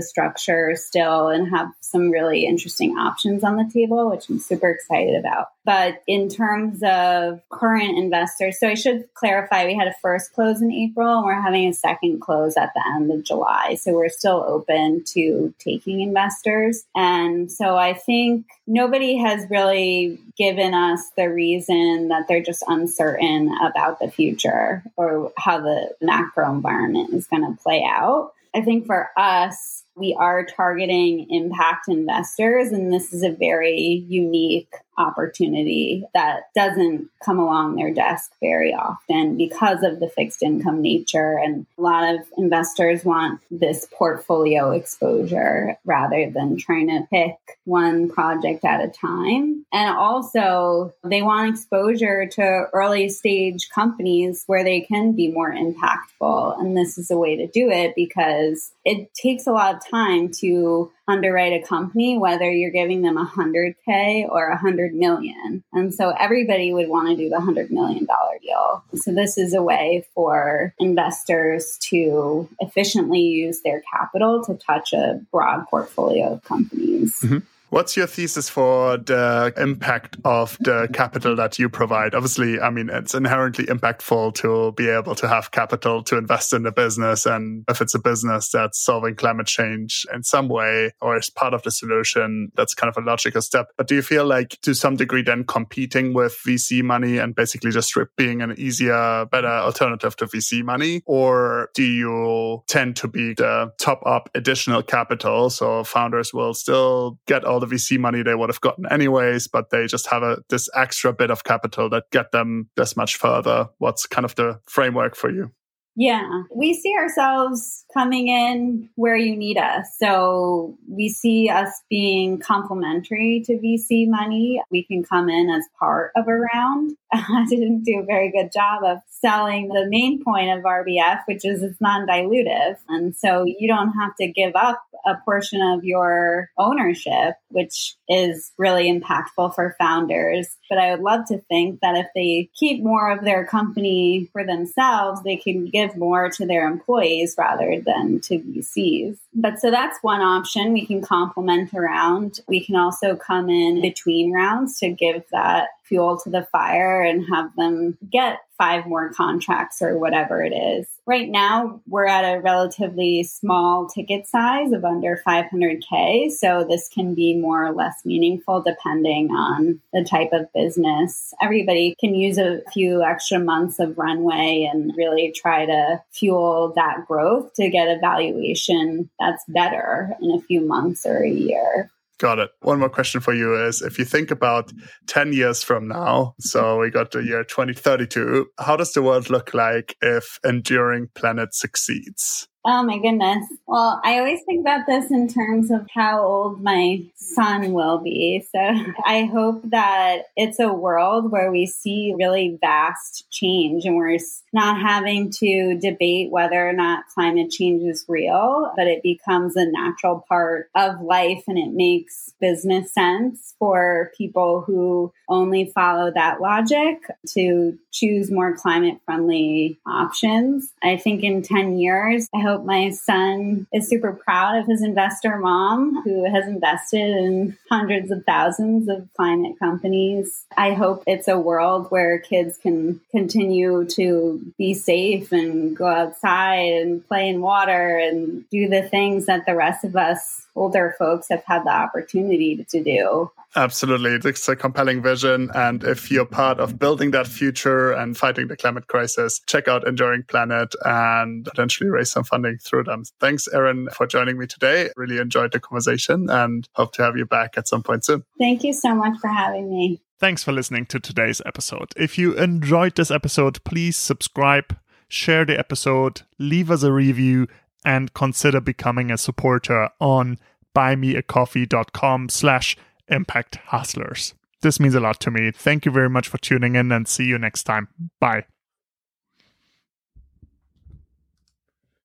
structure 0.00 0.74
still 0.74 1.28
and 1.28 1.50
have 1.54 1.68
some 1.80 2.10
really 2.10 2.46
interesting 2.46 2.92
options 2.96 3.44
on 3.44 3.56
the 3.56 3.70
table, 3.70 4.08
which 4.08 4.30
I'm 4.30 4.38
super 4.38 4.70
excited 4.70 5.16
about. 5.16 5.48
But 5.70 6.02
in 6.08 6.28
terms 6.28 6.82
of 6.82 7.48
current 7.48 7.96
investors, 7.96 8.58
so 8.58 8.66
I 8.66 8.74
should 8.74 9.04
clarify 9.14 9.66
we 9.66 9.76
had 9.76 9.86
a 9.86 9.94
first 10.02 10.32
close 10.32 10.60
in 10.60 10.72
April 10.72 11.18
and 11.18 11.24
we're 11.24 11.40
having 11.40 11.68
a 11.68 11.72
second 11.72 12.18
close 12.18 12.56
at 12.56 12.72
the 12.74 12.82
end 12.96 13.12
of 13.12 13.22
July. 13.22 13.76
So 13.76 13.92
we're 13.92 14.08
still 14.08 14.44
open 14.48 15.04
to 15.14 15.54
taking 15.60 16.00
investors. 16.00 16.86
And 16.96 17.52
so 17.52 17.76
I 17.76 17.94
think 17.94 18.46
nobody 18.66 19.16
has 19.18 19.48
really 19.48 20.18
given 20.36 20.74
us 20.74 21.08
the 21.16 21.30
reason 21.30 22.08
that 22.08 22.26
they're 22.26 22.42
just 22.42 22.64
uncertain 22.66 23.56
about 23.62 24.00
the 24.00 24.10
future 24.10 24.82
or 24.96 25.32
how 25.38 25.60
the 25.60 25.94
macro 26.00 26.50
environment 26.50 27.14
is 27.14 27.28
going 27.28 27.42
to 27.42 27.62
play 27.62 27.84
out. 27.88 28.32
I 28.52 28.62
think 28.62 28.86
for 28.86 29.10
us, 29.16 29.84
we 29.94 30.16
are 30.18 30.44
targeting 30.44 31.30
impact 31.30 31.88
investors, 31.88 32.72
and 32.72 32.92
this 32.92 33.12
is 33.12 33.22
a 33.22 33.30
very 33.30 34.04
unique 34.08 34.72
opportunity 35.00 36.04
that 36.14 36.52
doesn't 36.54 37.08
come 37.24 37.38
along 37.38 37.76
their 37.76 37.92
desk 37.92 38.30
very 38.40 38.72
often 38.74 39.36
because 39.36 39.82
of 39.82 39.98
the 39.98 40.08
fixed 40.08 40.42
income 40.42 40.82
nature. 40.82 41.38
And 41.38 41.66
a 41.78 41.80
lot 41.80 42.14
of 42.14 42.20
investors 42.36 43.04
want 43.04 43.40
this 43.50 43.86
portfolio 43.92 44.70
exposure 44.70 45.76
rather 45.84 46.30
than 46.30 46.56
trying 46.58 46.88
to 46.88 47.06
pick 47.10 47.36
one 47.64 48.10
project 48.10 48.64
at 48.64 48.84
a 48.84 48.88
time. 48.88 49.64
And 49.72 49.96
also, 49.96 50.94
they 51.04 51.22
want 51.22 51.54
exposure 51.54 52.26
to 52.26 52.66
early 52.72 53.08
stage 53.08 53.68
companies 53.70 54.44
where 54.46 54.64
they 54.64 54.82
can 54.82 55.12
be 55.12 55.28
more 55.28 55.52
impactful. 55.52 56.60
And 56.60 56.76
this 56.76 56.98
is 56.98 57.10
a 57.10 57.16
way 57.16 57.36
to 57.36 57.46
do 57.46 57.70
it 57.70 57.94
because 57.94 58.72
it 58.84 59.12
takes 59.14 59.46
a 59.46 59.52
lot 59.52 59.76
of 59.76 59.88
time 59.88 60.30
to 60.40 60.90
underwrite 61.10 61.52
a 61.52 61.66
company, 61.66 62.16
whether 62.16 62.50
you're 62.50 62.70
giving 62.70 63.02
them 63.02 63.16
a 63.16 63.24
hundred 63.24 63.74
K 63.84 64.26
or 64.28 64.48
a 64.48 64.56
hundred 64.56 64.94
million. 64.94 65.64
And 65.72 65.94
so 65.94 66.10
everybody 66.10 66.72
would 66.72 66.88
want 66.88 67.08
to 67.08 67.16
do 67.16 67.28
the 67.28 67.40
hundred 67.40 67.70
million 67.70 68.06
dollar 68.06 68.38
deal. 68.40 68.84
So 68.94 69.12
this 69.12 69.36
is 69.36 69.54
a 69.54 69.62
way 69.62 70.06
for 70.14 70.74
investors 70.78 71.78
to 71.90 72.48
efficiently 72.60 73.20
use 73.20 73.60
their 73.62 73.82
capital 73.92 74.44
to 74.44 74.54
touch 74.54 74.92
a 74.92 75.20
broad 75.30 75.66
portfolio 75.68 76.34
of 76.34 76.44
companies. 76.44 77.20
Mm-hmm. 77.20 77.38
What's 77.70 77.96
your 77.96 78.08
thesis 78.08 78.48
for 78.48 78.96
the 78.96 79.52
impact 79.56 80.16
of 80.24 80.58
the 80.58 80.88
capital 80.92 81.36
that 81.36 81.56
you 81.56 81.68
provide? 81.68 82.16
Obviously, 82.16 82.58
I 82.58 82.68
mean, 82.68 82.90
it's 82.90 83.14
inherently 83.14 83.66
impactful 83.66 84.34
to 84.34 84.72
be 84.72 84.88
able 84.88 85.14
to 85.14 85.28
have 85.28 85.52
capital 85.52 86.02
to 86.02 86.18
invest 86.18 86.52
in 86.52 86.66
a 86.66 86.72
business. 86.72 87.26
And 87.26 87.62
if 87.68 87.80
it's 87.80 87.94
a 87.94 88.00
business 88.00 88.50
that's 88.50 88.80
solving 88.80 89.14
climate 89.14 89.46
change 89.46 90.04
in 90.12 90.24
some 90.24 90.48
way 90.48 90.90
or 91.00 91.16
is 91.16 91.30
part 91.30 91.54
of 91.54 91.62
the 91.62 91.70
solution, 91.70 92.50
that's 92.56 92.74
kind 92.74 92.92
of 92.92 93.00
a 93.00 93.06
logical 93.06 93.40
step. 93.40 93.68
But 93.76 93.86
do 93.86 93.94
you 93.94 94.02
feel 94.02 94.26
like 94.26 94.58
to 94.62 94.74
some 94.74 94.96
degree 94.96 95.22
then 95.22 95.44
competing 95.44 96.12
with 96.12 96.36
VC 96.44 96.82
money 96.82 97.18
and 97.18 97.36
basically 97.36 97.70
just 97.70 97.96
being 98.16 98.42
an 98.42 98.52
easier, 98.58 99.26
better 99.26 99.46
alternative 99.46 100.16
to 100.16 100.26
VC 100.26 100.64
money? 100.64 101.02
Or 101.06 101.70
do 101.74 101.84
you 101.84 102.64
tend 102.66 102.96
to 102.96 103.06
be 103.06 103.34
the 103.34 103.70
top 103.78 104.02
up 104.04 104.28
additional 104.34 104.82
capital? 104.82 105.50
So 105.50 105.84
founders 105.84 106.34
will 106.34 106.52
still 106.52 107.16
get 107.28 107.44
all 107.44 107.59
the 107.60 107.66
VC 107.66 107.98
money 107.98 108.22
they 108.22 108.34
would 108.34 108.48
have 108.48 108.60
gotten 108.60 108.86
anyways, 108.90 109.48
but 109.48 109.70
they 109.70 109.86
just 109.86 110.06
have 110.08 110.22
a, 110.22 110.38
this 110.48 110.68
extra 110.74 111.12
bit 111.12 111.30
of 111.30 111.44
capital 111.44 111.88
that 111.90 112.10
get 112.10 112.32
them 112.32 112.68
this 112.76 112.96
much 112.96 113.16
further. 113.16 113.68
What's 113.78 114.06
kind 114.06 114.24
of 114.24 114.34
the 114.34 114.60
framework 114.66 115.14
for 115.14 115.30
you? 115.30 115.52
Yeah, 115.96 116.44
we 116.54 116.72
see 116.74 116.94
ourselves 116.98 117.84
coming 117.92 118.28
in 118.28 118.88
where 118.94 119.16
you 119.16 119.36
need 119.36 119.58
us. 119.58 119.86
So 119.98 120.78
we 120.88 121.08
see 121.08 121.48
us 121.48 121.68
being 121.90 122.38
complementary 122.38 123.42
to 123.44 123.54
VC 123.54 124.08
money. 124.08 124.62
We 124.70 124.84
can 124.84 125.02
come 125.02 125.28
in 125.28 125.50
as 125.50 125.64
part 125.78 126.12
of 126.16 126.28
a 126.28 126.34
round. 126.54 126.92
I 127.12 127.44
didn't 127.48 127.82
do 127.82 128.00
a 128.00 128.06
very 128.06 128.30
good 128.30 128.50
job 128.52 128.84
of 128.84 128.98
selling 129.08 129.68
the 129.68 129.86
main 129.88 130.22
point 130.24 130.56
of 130.56 130.64
RBF, 130.64 131.22
which 131.26 131.44
is 131.44 131.62
it's 131.62 131.80
non 131.80 132.06
dilutive. 132.06 132.76
And 132.88 133.14
so 133.16 133.44
you 133.44 133.68
don't 133.68 133.92
have 134.00 134.14
to 134.20 134.28
give 134.28 134.54
up 134.54 134.82
a 135.06 135.16
portion 135.24 135.60
of 135.62 135.84
your 135.84 136.48
ownership, 136.58 137.34
which 137.48 137.96
is 138.08 138.52
really 138.58 138.90
impactful 138.90 139.54
for 139.54 139.76
founders. 139.78 140.56
But 140.68 140.78
I 140.78 140.90
would 140.92 141.00
love 141.00 141.26
to 141.28 141.38
think 141.38 141.80
that 141.80 141.96
if 141.96 142.06
they 142.14 142.50
keep 142.58 142.82
more 142.82 143.10
of 143.10 143.24
their 143.24 143.44
company 143.46 144.28
for 144.32 144.44
themselves, 144.44 145.22
they 145.22 145.36
can 145.36 145.66
give 145.66 145.96
more 145.96 146.30
to 146.30 146.46
their 146.46 146.66
employees 146.66 147.34
rather 147.36 147.80
than 147.84 148.20
to 148.20 148.38
VCs. 148.38 149.18
But 149.34 149.58
so 149.60 149.70
that's 149.70 149.98
one 150.02 150.20
option. 150.20 150.72
We 150.72 150.86
can 150.86 151.02
complement 151.02 151.74
around. 151.74 152.40
We 152.48 152.64
can 152.64 152.76
also 152.76 153.16
come 153.16 153.48
in 153.48 153.80
between 153.80 154.32
rounds 154.32 154.78
to 154.80 154.90
give 154.90 155.24
that 155.32 155.68
fuel 155.90 156.18
to 156.20 156.30
the 156.30 156.48
fire 156.50 157.02
and 157.02 157.26
have 157.28 157.54
them 157.56 157.98
get 158.10 158.38
five 158.56 158.86
more 158.86 159.10
contracts 159.12 159.80
or 159.80 159.98
whatever 159.98 160.42
it 160.42 160.52
is. 160.52 160.86
Right 161.06 161.28
now, 161.28 161.80
we're 161.88 162.06
at 162.06 162.24
a 162.24 162.40
relatively 162.40 163.22
small 163.22 163.88
ticket 163.88 164.26
size 164.26 164.72
of 164.72 164.84
under 164.84 165.22
500K. 165.26 166.30
So 166.30 166.66
this 166.68 166.88
can 166.88 167.14
be 167.14 167.38
more 167.38 167.66
or 167.66 167.72
less 167.72 168.04
meaningful 168.04 168.62
depending 168.62 169.30
on 169.30 169.80
the 169.94 170.04
type 170.04 170.28
of 170.32 170.52
business. 170.52 171.32
Everybody 171.42 171.96
can 171.98 172.14
use 172.14 172.36
a 172.36 172.60
few 172.72 173.02
extra 173.02 173.38
months 173.38 173.78
of 173.78 173.96
runway 173.96 174.68
and 174.70 174.92
really 174.94 175.32
try 175.34 175.64
to 175.64 176.02
fuel 176.12 176.74
that 176.76 177.06
growth 177.08 177.54
to 177.54 177.70
get 177.70 177.88
a 177.88 177.98
valuation 177.98 179.08
that's 179.18 179.42
better 179.48 180.14
in 180.20 180.32
a 180.32 180.42
few 180.42 180.60
months 180.60 181.06
or 181.06 181.24
a 181.24 181.30
year. 181.30 181.90
Got 182.20 182.38
it. 182.38 182.50
One 182.60 182.78
more 182.78 182.90
question 182.90 183.22
for 183.22 183.32
you 183.32 183.56
is 183.56 183.80
if 183.80 183.98
you 183.98 184.04
think 184.04 184.30
about 184.30 184.70
10 185.06 185.32
years 185.32 185.62
from 185.62 185.88
now, 185.88 186.34
so 186.38 186.62
mm-hmm. 186.62 186.80
we 186.82 186.90
got 186.90 187.12
the 187.12 187.20
year 187.20 187.44
2032, 187.44 188.46
how 188.58 188.76
does 188.76 188.92
the 188.92 189.00
world 189.00 189.30
look 189.30 189.54
like 189.54 189.96
if 190.02 190.38
Enduring 190.44 191.08
Planet 191.14 191.54
succeeds? 191.54 192.46
Oh 192.62 192.82
my 192.82 192.98
goodness. 192.98 193.46
Well, 193.66 194.02
I 194.04 194.18
always 194.18 194.42
think 194.44 194.60
about 194.60 194.86
this 194.86 195.10
in 195.10 195.28
terms 195.28 195.70
of 195.70 195.86
how 195.94 196.22
old 196.22 196.62
my 196.62 197.04
son 197.16 197.72
will 197.72 197.98
be. 197.98 198.46
So 198.52 198.58
I 199.06 199.24
hope 199.24 199.62
that 199.70 200.24
it's 200.36 200.60
a 200.60 200.72
world 200.72 201.32
where 201.32 201.50
we 201.50 201.64
see 201.64 202.14
really 202.18 202.58
vast 202.60 203.30
change 203.30 203.86
and 203.86 203.96
we're 203.96 204.18
not 204.52 204.82
having 204.82 205.30
to 205.30 205.78
debate 205.80 206.30
whether 206.30 206.68
or 206.68 206.74
not 206.74 207.04
climate 207.14 207.50
change 207.50 207.82
is 207.82 208.04
real, 208.08 208.70
but 208.76 208.86
it 208.86 209.02
becomes 209.02 209.56
a 209.56 209.70
natural 209.70 210.26
part 210.28 210.68
of 210.74 211.00
life 211.00 211.44
and 211.48 211.56
it 211.56 211.72
makes 211.72 212.34
business 212.42 212.92
sense 212.92 213.54
for 213.58 214.10
people 214.18 214.60
who 214.66 215.10
only 215.30 215.72
follow 215.74 216.10
that 216.10 216.42
logic 216.42 216.98
to 217.28 217.78
choose 217.90 218.30
more 218.30 218.54
climate 218.54 218.98
friendly 219.06 219.78
options. 219.86 220.72
I 220.82 220.96
think 220.96 221.22
in 221.22 221.42
10 221.42 221.78
years, 221.78 222.28
I 222.34 222.40
hope 222.40 222.49
my 222.58 222.90
son 222.90 223.66
is 223.72 223.88
super 223.88 224.12
proud 224.12 224.58
of 224.58 224.66
his 224.66 224.82
investor 224.82 225.38
mom 225.38 226.02
who 226.02 226.30
has 226.30 226.46
invested 226.46 227.16
in 227.16 227.56
hundreds 227.70 228.10
of 228.10 228.24
thousands 228.24 228.88
of 228.88 229.08
climate 229.16 229.58
companies. 229.58 230.44
I 230.56 230.74
hope 230.74 231.04
it's 231.06 231.28
a 231.28 231.38
world 231.38 231.86
where 231.90 232.18
kids 232.18 232.58
can 232.58 233.00
continue 233.10 233.84
to 233.86 234.52
be 234.58 234.74
safe 234.74 235.32
and 235.32 235.76
go 235.76 235.86
outside 235.86 236.72
and 236.72 237.06
play 237.06 237.28
in 237.28 237.40
water 237.40 237.98
and 237.98 238.48
do 238.50 238.68
the 238.68 238.82
things 238.82 239.26
that 239.26 239.46
the 239.46 239.54
rest 239.54 239.84
of 239.84 239.96
us 239.96 240.46
older 240.56 240.94
folks 240.98 241.28
have 241.28 241.44
had 241.44 241.64
the 241.64 241.70
opportunity 241.70 242.64
to 242.68 242.82
do. 242.82 243.30
Absolutely. 243.56 244.12
It's 244.30 244.48
a 244.48 244.54
compelling 244.54 245.02
vision. 245.02 245.50
And 245.54 245.82
if 245.82 246.08
you're 246.10 246.24
part 246.24 246.60
of 246.60 246.78
building 246.78 247.10
that 247.12 247.26
future 247.26 247.90
and 247.90 248.16
fighting 248.16 248.46
the 248.46 248.56
climate 248.56 248.86
crisis, 248.86 249.40
check 249.46 249.66
out 249.66 249.88
Enduring 249.88 250.22
Planet 250.22 250.72
and 250.84 251.44
potentially 251.44 251.90
raise 251.90 252.12
some 252.12 252.22
funding 252.22 252.39
through 252.62 252.84
them. 252.84 253.04
Thanks, 253.20 253.48
Erin, 253.48 253.88
for 253.92 254.06
joining 254.06 254.38
me 254.38 254.46
today. 254.46 254.90
Really 254.96 255.18
enjoyed 255.18 255.52
the 255.52 255.60
conversation 255.60 256.28
and 256.30 256.68
hope 256.74 256.92
to 256.94 257.02
have 257.02 257.16
you 257.16 257.26
back 257.26 257.56
at 257.56 257.68
some 257.68 257.82
point 257.82 258.04
soon. 258.04 258.24
Thank 258.38 258.64
you 258.64 258.72
so 258.72 258.94
much 258.94 259.18
for 259.18 259.28
having 259.28 259.70
me. 259.70 260.00
Thanks 260.18 260.44
for 260.44 260.52
listening 260.52 260.86
to 260.86 261.00
today's 261.00 261.40
episode. 261.46 261.92
If 261.96 262.18
you 262.18 262.34
enjoyed 262.34 262.94
this 262.94 263.10
episode, 263.10 263.62
please 263.64 263.96
subscribe, 263.96 264.76
share 265.08 265.44
the 265.44 265.58
episode, 265.58 266.22
leave 266.38 266.70
us 266.70 266.82
a 266.82 266.92
review, 266.92 267.48
and 267.84 268.12
consider 268.12 268.60
becoming 268.60 269.10
a 269.10 269.16
supporter 269.16 269.88
on 269.98 270.38
buymeacoffee.com 270.76 272.28
slash 272.28 272.76
impact 273.08 273.56
hustlers. 273.66 274.34
This 274.62 274.78
means 274.78 274.94
a 274.94 275.00
lot 275.00 275.20
to 275.20 275.30
me. 275.30 275.50
Thank 275.50 275.86
you 275.86 275.92
very 275.92 276.10
much 276.10 276.28
for 276.28 276.38
tuning 276.38 276.76
in 276.76 276.92
and 276.92 277.08
see 277.08 277.24
you 277.24 277.38
next 277.38 277.64
time. 277.64 277.88
Bye. 278.20 278.44